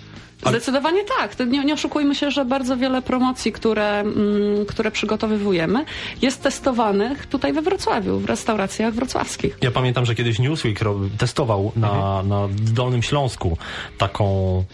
Zdecydowanie 0.47 1.05
tak. 1.19 1.49
Nie, 1.49 1.65
nie 1.65 1.75
oszukujmy 1.75 2.15
się, 2.15 2.31
że 2.31 2.45
bardzo 2.45 2.77
wiele 2.77 3.03
promocji, 3.03 3.53
które, 3.53 4.01
mm, 4.01 4.67
które 4.67 4.91
przygotowywujemy, 4.91 5.85
jest 6.23 6.43
testowanych 6.43 7.27
tutaj 7.27 7.53
we 7.53 7.63
Wrocławiu, 7.63 8.19
w 8.19 8.25
restauracjach 8.25 8.95
wrocławskich. 8.95 9.59
Ja 9.63 9.71
pamiętam, 9.71 10.05
że 10.05 10.15
kiedyś 10.15 10.39
Newsweek 10.39 10.81
testował 11.19 11.73
na, 11.77 12.23
na 12.23 12.49
Dolnym 12.73 13.03
Śląsku 13.03 13.59
taką 13.99 14.65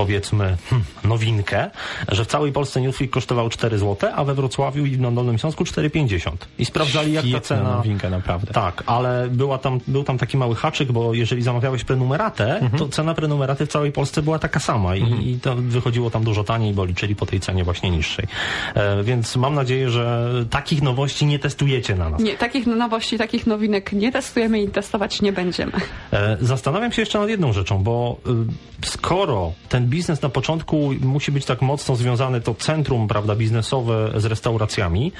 powiedzmy 0.00 0.56
hmm, 0.70 0.86
nowinkę, 1.04 1.70
że 2.08 2.24
w 2.24 2.26
całej 2.26 2.52
Polsce 2.52 2.80
Newsweek 2.80 3.10
kosztował 3.10 3.48
4 3.48 3.78
zł, 3.78 4.10
a 4.16 4.24
we 4.24 4.34
Wrocławiu 4.34 4.86
i 4.86 4.98
na 4.98 5.10
Dolnym 5.10 5.38
Śląsku 5.38 5.64
4,50. 5.64 6.30
I 6.58 6.64
sprawdzali 6.64 7.12
jak 7.12 7.24
ta 7.32 7.40
cena... 7.40 7.76
nowinka, 7.76 8.10
naprawdę. 8.10 8.52
Tak, 8.52 8.82
ale 8.86 9.28
była 9.30 9.58
tam, 9.58 9.80
był 9.86 10.04
tam 10.04 10.18
taki 10.18 10.36
mały 10.36 10.54
haczyk, 10.54 10.92
bo 10.92 11.14
jeżeli 11.14 11.42
zamawiałeś 11.42 11.84
prenumeratę, 11.84 12.70
to 12.78 12.88
cena 12.88 13.14
prenumeraty 13.14 13.66
w 13.66 13.68
całej 13.68 13.92
Polsce 13.92 14.22
była 14.22 14.38
taka 14.38 14.60
sama 14.60 14.96
i, 14.96 15.30
i 15.30 15.40
to 15.40 15.54
wychodziło 15.56 16.10
tam 16.10 16.24
dużo 16.24 16.44
taniej, 16.44 16.74
bo 16.74 16.84
liczyli 16.84 17.16
po 17.16 17.26
tej 17.26 17.40
cenie 17.40 17.64
właśnie 17.64 17.90
niższej. 17.90 18.26
E, 18.74 19.02
więc 19.02 19.36
mam 19.36 19.54
nadzieję, 19.54 19.90
że 19.90 20.30
takich 20.50 20.82
nowości 20.82 21.26
nie 21.26 21.38
testujecie 21.38 21.96
na 21.96 22.10
nas. 22.10 22.20
Nie, 22.20 22.36
takich 22.36 22.66
nowości, 22.66 23.18
takich 23.18 23.46
nowinek 23.46 23.92
nie 23.92 24.12
testujemy 24.12 24.62
i 24.62 24.68
testować 24.68 25.22
nie 25.22 25.32
będziemy. 25.32 25.72
E, 26.12 26.36
Zastanawiam 26.40 26.92
się 26.92 27.02
jeszcze 27.02 27.18
nad 27.18 27.28
jedną 27.28 27.52
rzeczą, 27.52 27.82
bo 27.82 28.16
y, 28.26 28.86
skoro 28.86 29.52
ten 29.68 29.86
biznes 29.90 30.22
na 30.22 30.28
początku 30.28 30.90
musi 31.00 31.32
być 31.32 31.44
tak 31.44 31.62
mocno 31.62 31.96
związany, 31.96 32.40
to 32.40 32.54
centrum 32.54 33.08
prawda, 33.08 33.36
biznesowe 33.36 34.12
z 34.16 34.24
restauracjami, 34.24 35.12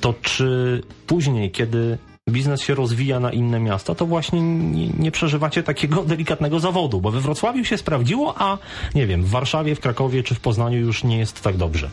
to 0.00 0.14
czy 0.22 0.82
później, 1.06 1.50
kiedy 1.50 1.98
biznes 2.30 2.62
się 2.62 2.74
rozwija 2.74 3.20
na 3.20 3.32
inne 3.32 3.60
miasta, 3.60 3.94
to 3.94 4.06
właśnie 4.06 4.40
nie, 4.40 4.88
nie 4.88 5.10
przeżywacie 5.10 5.62
takiego 5.62 6.02
delikatnego 6.14 6.60
zawodu, 6.60 7.00
bo 7.00 7.10
we 7.10 7.20
Wrocławiu 7.20 7.64
się 7.64 7.78
sprawdziło, 7.78 8.34
a 8.38 8.58
nie 8.94 9.06
wiem, 9.06 9.22
w 9.22 9.30
Warszawie, 9.30 9.74
w 9.74 9.80
Krakowie 9.80 10.22
czy 10.22 10.34
w 10.34 10.40
Poznaniu 10.40 10.78
już 10.78 11.04
nie 11.04 11.18
jest 11.18 11.42
tak 11.42 11.56
dobrze. 11.56 11.90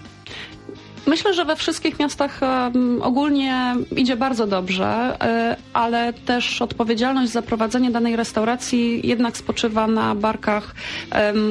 Myślę, 1.07 1.33
że 1.33 1.45
we 1.45 1.55
wszystkich 1.55 1.99
miastach 1.99 2.39
ogólnie 3.01 3.75
idzie 3.97 4.15
bardzo 4.15 4.47
dobrze, 4.47 5.17
e, 5.21 5.57
ale 5.73 6.13
też 6.13 6.61
odpowiedzialność 6.61 7.31
za 7.31 7.41
prowadzenie 7.41 7.91
danej 7.91 8.15
restauracji 8.15 9.07
jednak 9.07 9.37
spoczywa 9.37 9.87
na 9.87 10.15
barkach 10.15 10.75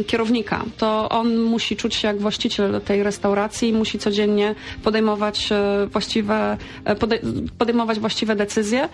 kierownika. 0.06 0.64
To 0.78 1.08
on 1.08 1.36
musi 1.38 1.76
czuć 1.76 1.94
się 1.94 2.08
jak 2.08 2.18
właściciel 2.20 2.80
tej 2.80 3.02
restauracji, 3.02 3.72
musi 3.72 3.98
codziennie 3.98 4.54
podejmować 4.82 5.52
e, 5.52 5.86
właściwe, 5.86 6.56
e, 6.84 6.94
pode- 6.94 7.48
podejmować 7.58 8.00
właściwe 8.00 8.36
decyzje 8.36 8.88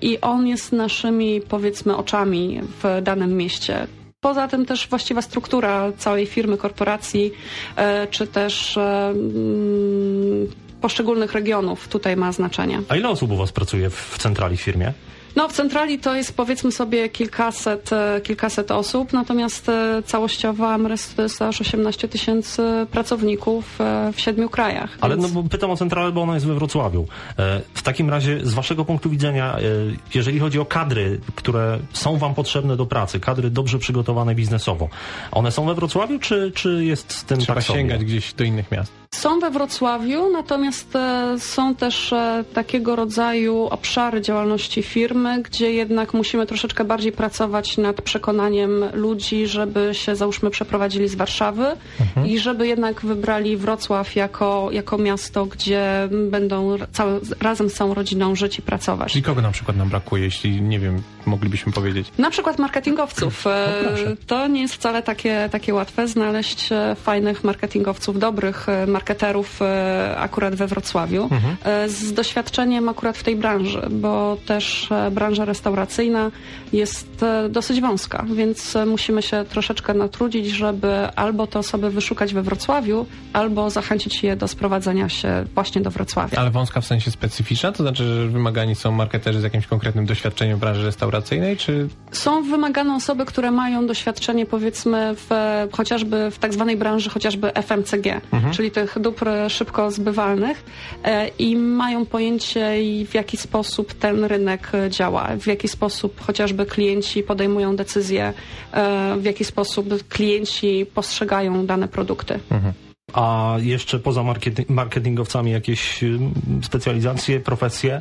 i 0.00 0.20
on 0.20 0.46
jest 0.46 0.72
naszymi, 0.72 1.40
powiedzmy, 1.48 1.96
oczami 1.96 2.60
w 2.82 3.02
danym 3.02 3.36
mieście. 3.36 3.86
Poza 4.22 4.48
tym 4.48 4.66
też 4.66 4.88
właściwa 4.88 5.22
struktura 5.22 5.92
całej 5.98 6.26
firmy, 6.26 6.56
korporacji, 6.56 7.32
e, 7.76 8.06
czy 8.06 8.26
też 8.26 8.76
e, 8.76 9.08
mm, 9.08 10.46
poszczególnych 10.80 11.32
regionów 11.32 11.88
tutaj 11.88 12.16
ma 12.16 12.32
znaczenie. 12.32 12.80
A 12.88 12.96
ile 12.96 13.08
osób 13.08 13.30
u 13.30 13.36
Was 13.36 13.52
pracuje 13.52 13.90
w, 13.90 14.18
centrali 14.18 14.56
w 14.56 14.60
firmie? 14.60 14.92
No, 15.36 15.48
w 15.48 15.52
centrali 15.52 15.98
to 15.98 16.14
jest 16.14 16.36
powiedzmy 16.36 16.72
sobie 16.72 17.08
kilkaset, 17.08 17.92
e, 17.92 18.20
kilkaset 18.20 18.70
osób, 18.70 19.12
natomiast 19.12 19.68
e, 19.68 20.02
całościowo 20.06 20.68
Amrest 20.72 21.16
to 21.16 21.22
jest 21.22 21.42
aż 21.42 21.60
18 21.60 22.08
tysięcy 22.08 22.62
pracowników 22.90 23.80
e, 23.80 24.12
w 24.12 24.20
siedmiu 24.20 24.48
krajach. 24.48 24.98
Ale 25.00 25.16
więc- 25.16 25.34
no, 25.34 25.42
bo 25.42 25.48
pytam 25.48 25.70
o 25.70 25.76
centralę, 25.76 26.12
bo 26.12 26.22
ona 26.22 26.34
jest 26.34 26.46
we 26.46 26.54
Wrocławiu. 26.54 27.06
W 27.74 27.82
takim 27.82 28.10
razie, 28.10 28.38
z 28.46 28.54
waszego 28.54 28.84
punktu 28.84 29.10
widzenia, 29.10 29.56
jeżeli 30.14 30.38
chodzi 30.38 30.58
o 30.58 30.64
kadry, 30.64 31.20
które 31.34 31.78
są 31.92 32.16
wam 32.18 32.34
potrzebne 32.34 32.76
do 32.76 32.86
pracy, 32.86 33.20
kadry 33.20 33.50
dobrze 33.50 33.78
przygotowane 33.78 34.34
biznesowo, 34.34 34.88
one 35.32 35.52
są 35.52 35.66
we 35.66 35.74
Wrocławiu, 35.74 36.18
czy, 36.18 36.52
czy 36.54 36.84
jest 36.84 37.12
z 37.12 37.24
tym 37.24 37.38
Trzeba 37.38 37.54
tak 37.54 37.64
sobie? 37.64 37.78
sięgać 37.78 38.04
gdzieś 38.04 38.32
do 38.34 38.44
innych 38.44 38.70
miast. 38.70 38.92
Są 39.14 39.40
we 39.40 39.50
Wrocławiu, 39.50 40.30
natomiast 40.32 40.96
e, 40.96 41.34
są 41.38 41.74
też 41.74 42.12
e, 42.12 42.44
takiego 42.54 42.96
rodzaju 42.96 43.64
obszary 43.64 44.20
działalności 44.20 44.82
firmy, 44.82 45.42
gdzie 45.42 45.72
jednak 45.72 46.14
musimy 46.14 46.46
troszeczkę 46.46 46.84
bardziej 46.84 47.12
pracować 47.12 47.76
nad 47.76 48.02
przekonaniem 48.02 48.84
ludzi, 48.92 49.46
żeby 49.46 49.90
się 49.92 50.16
załóżmy 50.16 50.50
przeprowadzili 50.50 51.08
z 51.08 51.14
Warszawy 51.14 51.64
i 52.26 52.38
żeby 52.38 52.66
jednak 52.66 53.00
wybrali 53.00 53.56
Wrocław 53.56 54.16
jako, 54.16 54.68
jako 54.72 54.98
miasto, 54.98 55.46
gdzie 55.46 56.08
będą 56.30 56.76
całe, 56.92 57.20
razem 57.40 57.70
z 57.70 57.74
całą 57.74 57.94
rodziną 57.94 58.34
żyć 58.34 58.58
i 58.58 58.62
pracować. 58.62 59.12
Czyli 59.12 59.22
kogo 59.24 59.42
na 59.42 59.50
przykład 59.50 59.76
nam 59.76 59.88
brakuje, 59.88 60.24
jeśli, 60.24 60.62
nie 60.62 60.78
wiem, 60.78 61.02
moglibyśmy 61.26 61.72
powiedzieć? 61.72 62.08
Na 62.18 62.30
przykład 62.30 62.58
marketingowców. 62.58 63.46
E, 63.46 64.16
To 64.26 64.46
nie 64.46 64.62
jest 64.62 64.74
wcale 64.74 65.02
takie, 65.02 65.48
takie 65.52 65.74
łatwe 65.74 66.08
znaleźć 66.08 66.68
fajnych 67.02 67.44
marketingowców, 67.44 68.18
dobrych 68.18 68.68
e, 68.68 68.86
marketerów 69.00 69.62
e, 69.62 70.16
akurat 70.18 70.54
we 70.54 70.66
Wrocławiu, 70.66 71.28
e, 71.64 71.88
z 71.88 72.12
doświadczeniem 72.12 72.88
akurat 72.88 73.18
w 73.18 73.22
tej 73.22 73.36
branży, 73.36 73.82
bo 73.90 74.36
też 74.46 74.92
e, 74.92 75.10
branża 75.10 75.44
restauracyjna 75.44 76.30
jest 76.72 77.24
dosyć 77.50 77.80
wąska, 77.80 78.24
więc 78.34 78.76
musimy 78.86 79.22
się 79.22 79.44
troszeczkę 79.44 79.94
natrudzić, 79.94 80.46
żeby 80.46 81.08
albo 81.16 81.46
te 81.46 81.58
osoby 81.58 81.90
wyszukać 81.90 82.34
we 82.34 82.42
Wrocławiu, 82.42 83.06
albo 83.32 83.70
zachęcić 83.70 84.22
je 84.22 84.36
do 84.36 84.48
sprowadzenia 84.48 85.08
się 85.08 85.44
właśnie 85.54 85.80
do 85.80 85.90
Wrocławia. 85.90 86.38
Ale 86.38 86.50
wąska 86.50 86.80
w 86.80 86.86
sensie 86.86 87.10
specyficzna? 87.10 87.72
To 87.72 87.82
znaczy, 87.82 88.04
że 88.04 88.28
wymagani 88.28 88.74
są 88.74 88.92
marketerzy 88.92 89.40
z 89.40 89.42
jakimś 89.42 89.66
konkretnym 89.66 90.06
doświadczeniem 90.06 90.56
w 90.56 90.60
branży 90.60 90.84
restauracyjnej, 90.84 91.56
czy 91.56 91.88
Są 92.12 92.42
wymagane 92.42 92.94
osoby, 92.94 93.24
które 93.24 93.50
mają 93.50 93.86
doświadczenie 93.86 94.46
powiedzmy 94.46 95.14
w, 95.16 95.28
chociażby 95.72 96.30
w 96.30 96.38
tak 96.38 96.52
zwanej 96.52 96.76
branży 96.76 97.10
chociażby 97.10 97.52
FMCG, 97.52 98.20
czyli 98.50 98.70
tych 98.70 98.89
dóbr 98.98 99.28
szybko 99.48 99.90
zbywalnych 99.90 100.64
e, 101.04 101.28
i 101.28 101.56
mają 101.56 102.06
pojęcie 102.06 102.74
w 103.06 103.14
jaki 103.14 103.36
sposób 103.36 103.94
ten 103.94 104.24
rynek 104.24 104.70
e, 104.74 104.90
działa, 104.90 105.28
w 105.40 105.46
jaki 105.46 105.68
sposób 105.68 106.20
chociażby 106.20 106.66
klienci 106.66 107.22
podejmują 107.22 107.76
decyzje, 107.76 108.32
e, 108.72 109.16
w 109.18 109.24
jaki 109.24 109.44
sposób 109.44 110.08
klienci 110.08 110.86
postrzegają 110.94 111.66
dane 111.66 111.88
produkty. 111.88 112.40
A 113.12 113.56
jeszcze 113.60 113.98
poza 113.98 114.20
markety- 114.20 114.64
marketingowcami 114.68 115.50
jakieś 115.50 116.02
ym, 116.02 116.32
specjalizacje, 116.62 117.40
profesje, 117.40 118.00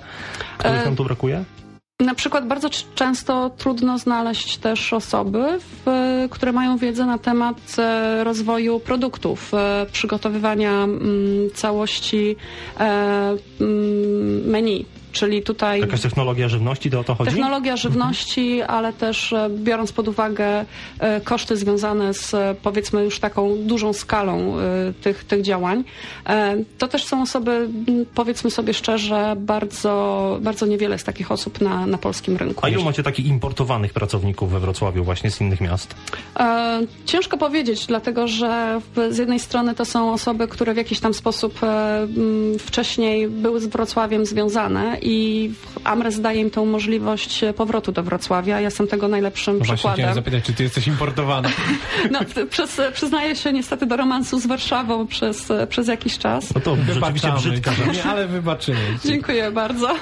których 0.58 0.82
E, 0.82 0.86
nam 0.86 0.96
tu 0.96 1.04
brakuje? 1.04 1.44
Na 2.00 2.16
przykład 2.16 2.48
bardzo 2.48 2.70
często 2.96 3.52
trudno 3.58 3.98
znaleźć 3.98 4.58
też 4.58 4.94
osoby, 4.94 5.44
w, 5.60 6.28
które 6.30 6.52
mają 6.52 6.78
wiedzę 6.78 7.06
na 7.06 7.18
temat 7.18 7.58
e, 7.78 8.24
rozwoju 8.24 8.80
produktów, 8.80 9.54
e, 9.54 9.86
przygotowywania 9.92 10.84
mm, 10.84 11.00
całości 11.56 12.36
e, 12.80 12.84
mm, 13.62 14.50
menu. 14.50 14.86
Czyli 15.12 15.44
tutaj 15.44 15.80
Jakaś 15.80 16.02
technologia 16.02 16.50
żywności, 16.50 16.92
to 16.92 17.00
o 17.00 17.04
to 17.04 17.16
chodzi? 17.16 17.32
technologia 17.32 17.78
żywności, 17.78 18.62
ale 18.62 18.94
też 18.94 19.34
e, 19.34 19.50
biorąc 19.50 19.92
pod 19.92 20.08
uwagę 20.08 20.66
e, 21.00 21.22
koszty 21.22 21.58
związane 21.58 22.14
z 22.14 22.34
e, 22.34 22.56
powiedzmy 22.64 23.04
już 23.04 23.20
taką 23.20 23.58
dużą 23.58 23.94
skalą 23.94 24.56
tych, 25.02 25.24
tych 25.24 25.42
działań, 25.42 25.84
to 26.78 26.88
też 26.88 27.04
są 27.04 27.22
osoby, 27.22 27.70
powiedzmy 28.16 28.52
sobie 28.52 28.74
szczerze, 28.74 29.36
bardzo, 29.38 30.38
bardzo 30.42 30.66
niewiele 30.66 30.96
jest 30.96 31.06
takich 31.06 31.32
osób 31.32 31.62
na, 31.62 31.86
na 31.86 31.98
polskim 31.98 32.38
rynku. 32.38 32.66
A 32.66 32.70
ilu 32.70 32.84
macie 32.84 33.04
takich 33.04 33.26
importowanych 33.26 33.94
pracowników 33.94 34.52
we 34.52 34.60
Wrocławiu 34.60 35.04
właśnie 35.04 35.32
z 35.32 35.42
innych 35.42 35.62
miast? 35.62 35.96
Ciężko 37.06 37.38
powiedzieć, 37.38 37.86
dlatego 37.86 38.28
że 38.28 38.82
z 39.10 39.18
jednej 39.18 39.40
strony 39.40 39.76
to 39.76 39.86
są 39.86 40.14
osoby, 40.14 40.48
które 40.48 40.74
w 40.74 40.78
jakiś 40.78 41.00
tam 41.00 41.14
sposób 41.14 41.60
wcześniej 42.60 43.28
były 43.28 43.60
z 43.60 43.68
Wrocławiem 43.68 44.26
związane 44.26 44.99
i 45.02 45.52
Amres 45.84 46.22
daje 46.22 46.42
im 46.42 46.50
tą 46.50 46.66
możliwość 46.66 47.44
e, 47.44 47.54
powrotu 47.54 47.92
do 47.92 48.04
Wrocławia. 48.04 48.56
Ja 48.56 48.62
jestem 48.62 48.88
tego 48.88 49.08
najlepszym 49.08 49.54
No 49.54 49.66
właśnie 49.66 49.78
chciałem 49.78 49.96
przykładem. 49.96 50.16
zapytać, 50.16 50.44
czy 50.44 50.54
ty 50.54 50.64
jesteś 50.64 50.88
importowana? 50.88 51.50
No, 52.12 52.20
przez, 52.50 52.82
przyznaję 52.94 53.36
się 53.36 53.54
niestety 53.54 53.86
do 53.86 53.98
romansu 53.98 54.40
z 54.40 54.46
Warszawą 54.48 55.08
przez, 55.08 55.48
przez 55.70 55.88
jakiś 55.88 56.18
czas. 56.18 56.54
No 56.56 56.62
to 56.62 56.76
rzeczywiście 56.76 56.94
Wybaczamy 57.00 57.40
brzydka 57.40 57.72
rzecz. 57.74 58.06
ale 58.06 58.28
wybaczymy. 58.28 58.80
Dziękuję 59.06 59.52
bardzo. 59.52 59.96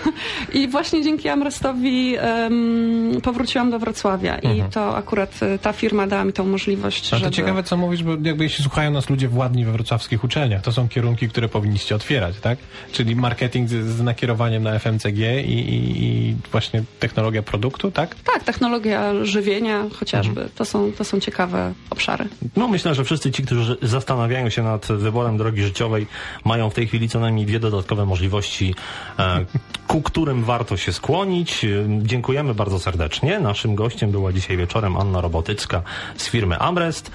I 0.53 0.67
właśnie 0.67 1.03
dzięki 1.03 1.29
Amrestowi 1.29 2.15
em, 2.17 3.21
powróciłam 3.23 3.71
do 3.71 3.79
Wrocławia 3.79 4.37
i 4.39 4.63
to 4.71 4.97
akurat 4.97 5.43
e, 5.43 5.59
ta 5.59 5.73
firma 5.73 6.07
dała 6.07 6.23
mi 6.23 6.33
tą 6.33 6.45
możliwość, 6.45 7.13
Ale 7.13 7.19
to 7.19 7.25
żeby... 7.25 7.35
ciekawe, 7.35 7.63
co 7.63 7.77
mówisz, 7.77 8.03
bo 8.03 8.11
jakby 8.23 8.43
jeśli 8.43 8.63
słuchają 8.63 8.91
nas 8.91 9.09
ludzie 9.09 9.27
władni 9.27 9.65
we 9.65 9.71
wrocławskich 9.71 10.23
uczelniach, 10.23 10.61
to 10.61 10.71
są 10.71 10.87
kierunki, 10.89 11.29
które 11.29 11.49
powinniście 11.49 11.95
otwierać, 11.95 12.35
tak? 12.41 12.57
Czyli 12.91 13.15
marketing 13.15 13.69
z, 13.69 13.73
z 13.73 14.01
nakierowaniem 14.01 14.63
na 14.63 14.73
FMCG 14.87 15.19
i, 15.45 15.51
i, 15.51 16.03
i 16.05 16.35
właśnie 16.51 16.83
technologia 16.99 17.43
produktu, 17.43 17.91
tak? 17.91 18.15
Tak, 18.15 18.43
technologia 18.43 19.25
żywienia 19.25 19.85
chociażby. 19.99 20.49
To, 20.55 20.65
są, 20.65 20.91
to 20.91 21.03
są 21.03 21.19
ciekawe 21.19 21.73
obszary. 21.89 22.25
No 22.55 22.67
myślę, 22.67 22.95
że 22.95 23.03
wszyscy 23.03 23.31
ci, 23.31 23.43
którzy 23.43 23.77
zastanawiają 23.81 24.49
się 24.49 24.63
nad 24.63 24.85
wyborem 24.85 25.37
drogi 25.37 25.63
życiowej, 25.63 26.07
mają 26.45 26.69
w 26.69 26.73
tej 26.73 26.87
chwili 26.87 27.09
co 27.09 27.19
najmniej 27.19 27.45
dwie 27.45 27.59
dodatkowe 27.59 28.05
możliwości, 28.05 28.75
e, 29.19 29.45
ku 29.87 30.01
którym 30.01 30.43
warto 30.43 30.77
się 30.77 30.93
skłonić. 30.93 31.65
Dziękujemy 32.01 32.53
bardzo 32.53 32.79
serdecznie. 32.79 33.39
Naszym 33.39 33.75
gościem 33.75 34.11
była 34.11 34.33
dzisiaj 34.33 34.57
wieczorem 34.57 34.97
Anna 34.97 35.21
Robotycka 35.21 35.81
z 36.17 36.29
firmy 36.29 36.59
Amrest. 36.59 37.11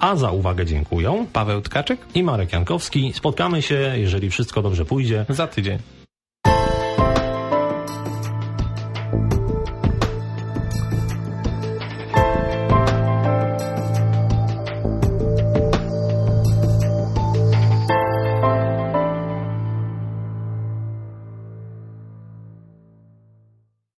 A 0.00 0.16
za 0.16 0.30
uwagę 0.30 0.66
dziękuję 0.66 1.26
Paweł 1.32 1.60
Tkaczyk 1.60 2.00
i 2.14 2.22
Marek 2.22 2.52
Jankowski. 2.52 3.12
Spotkamy 3.14 3.62
się, 3.62 3.94
jeżeli 3.96 4.30
wszystko 4.30 4.62
dobrze 4.62 4.84
pójdzie, 4.84 5.26
za 5.28 5.46
tydzień. 5.46 5.78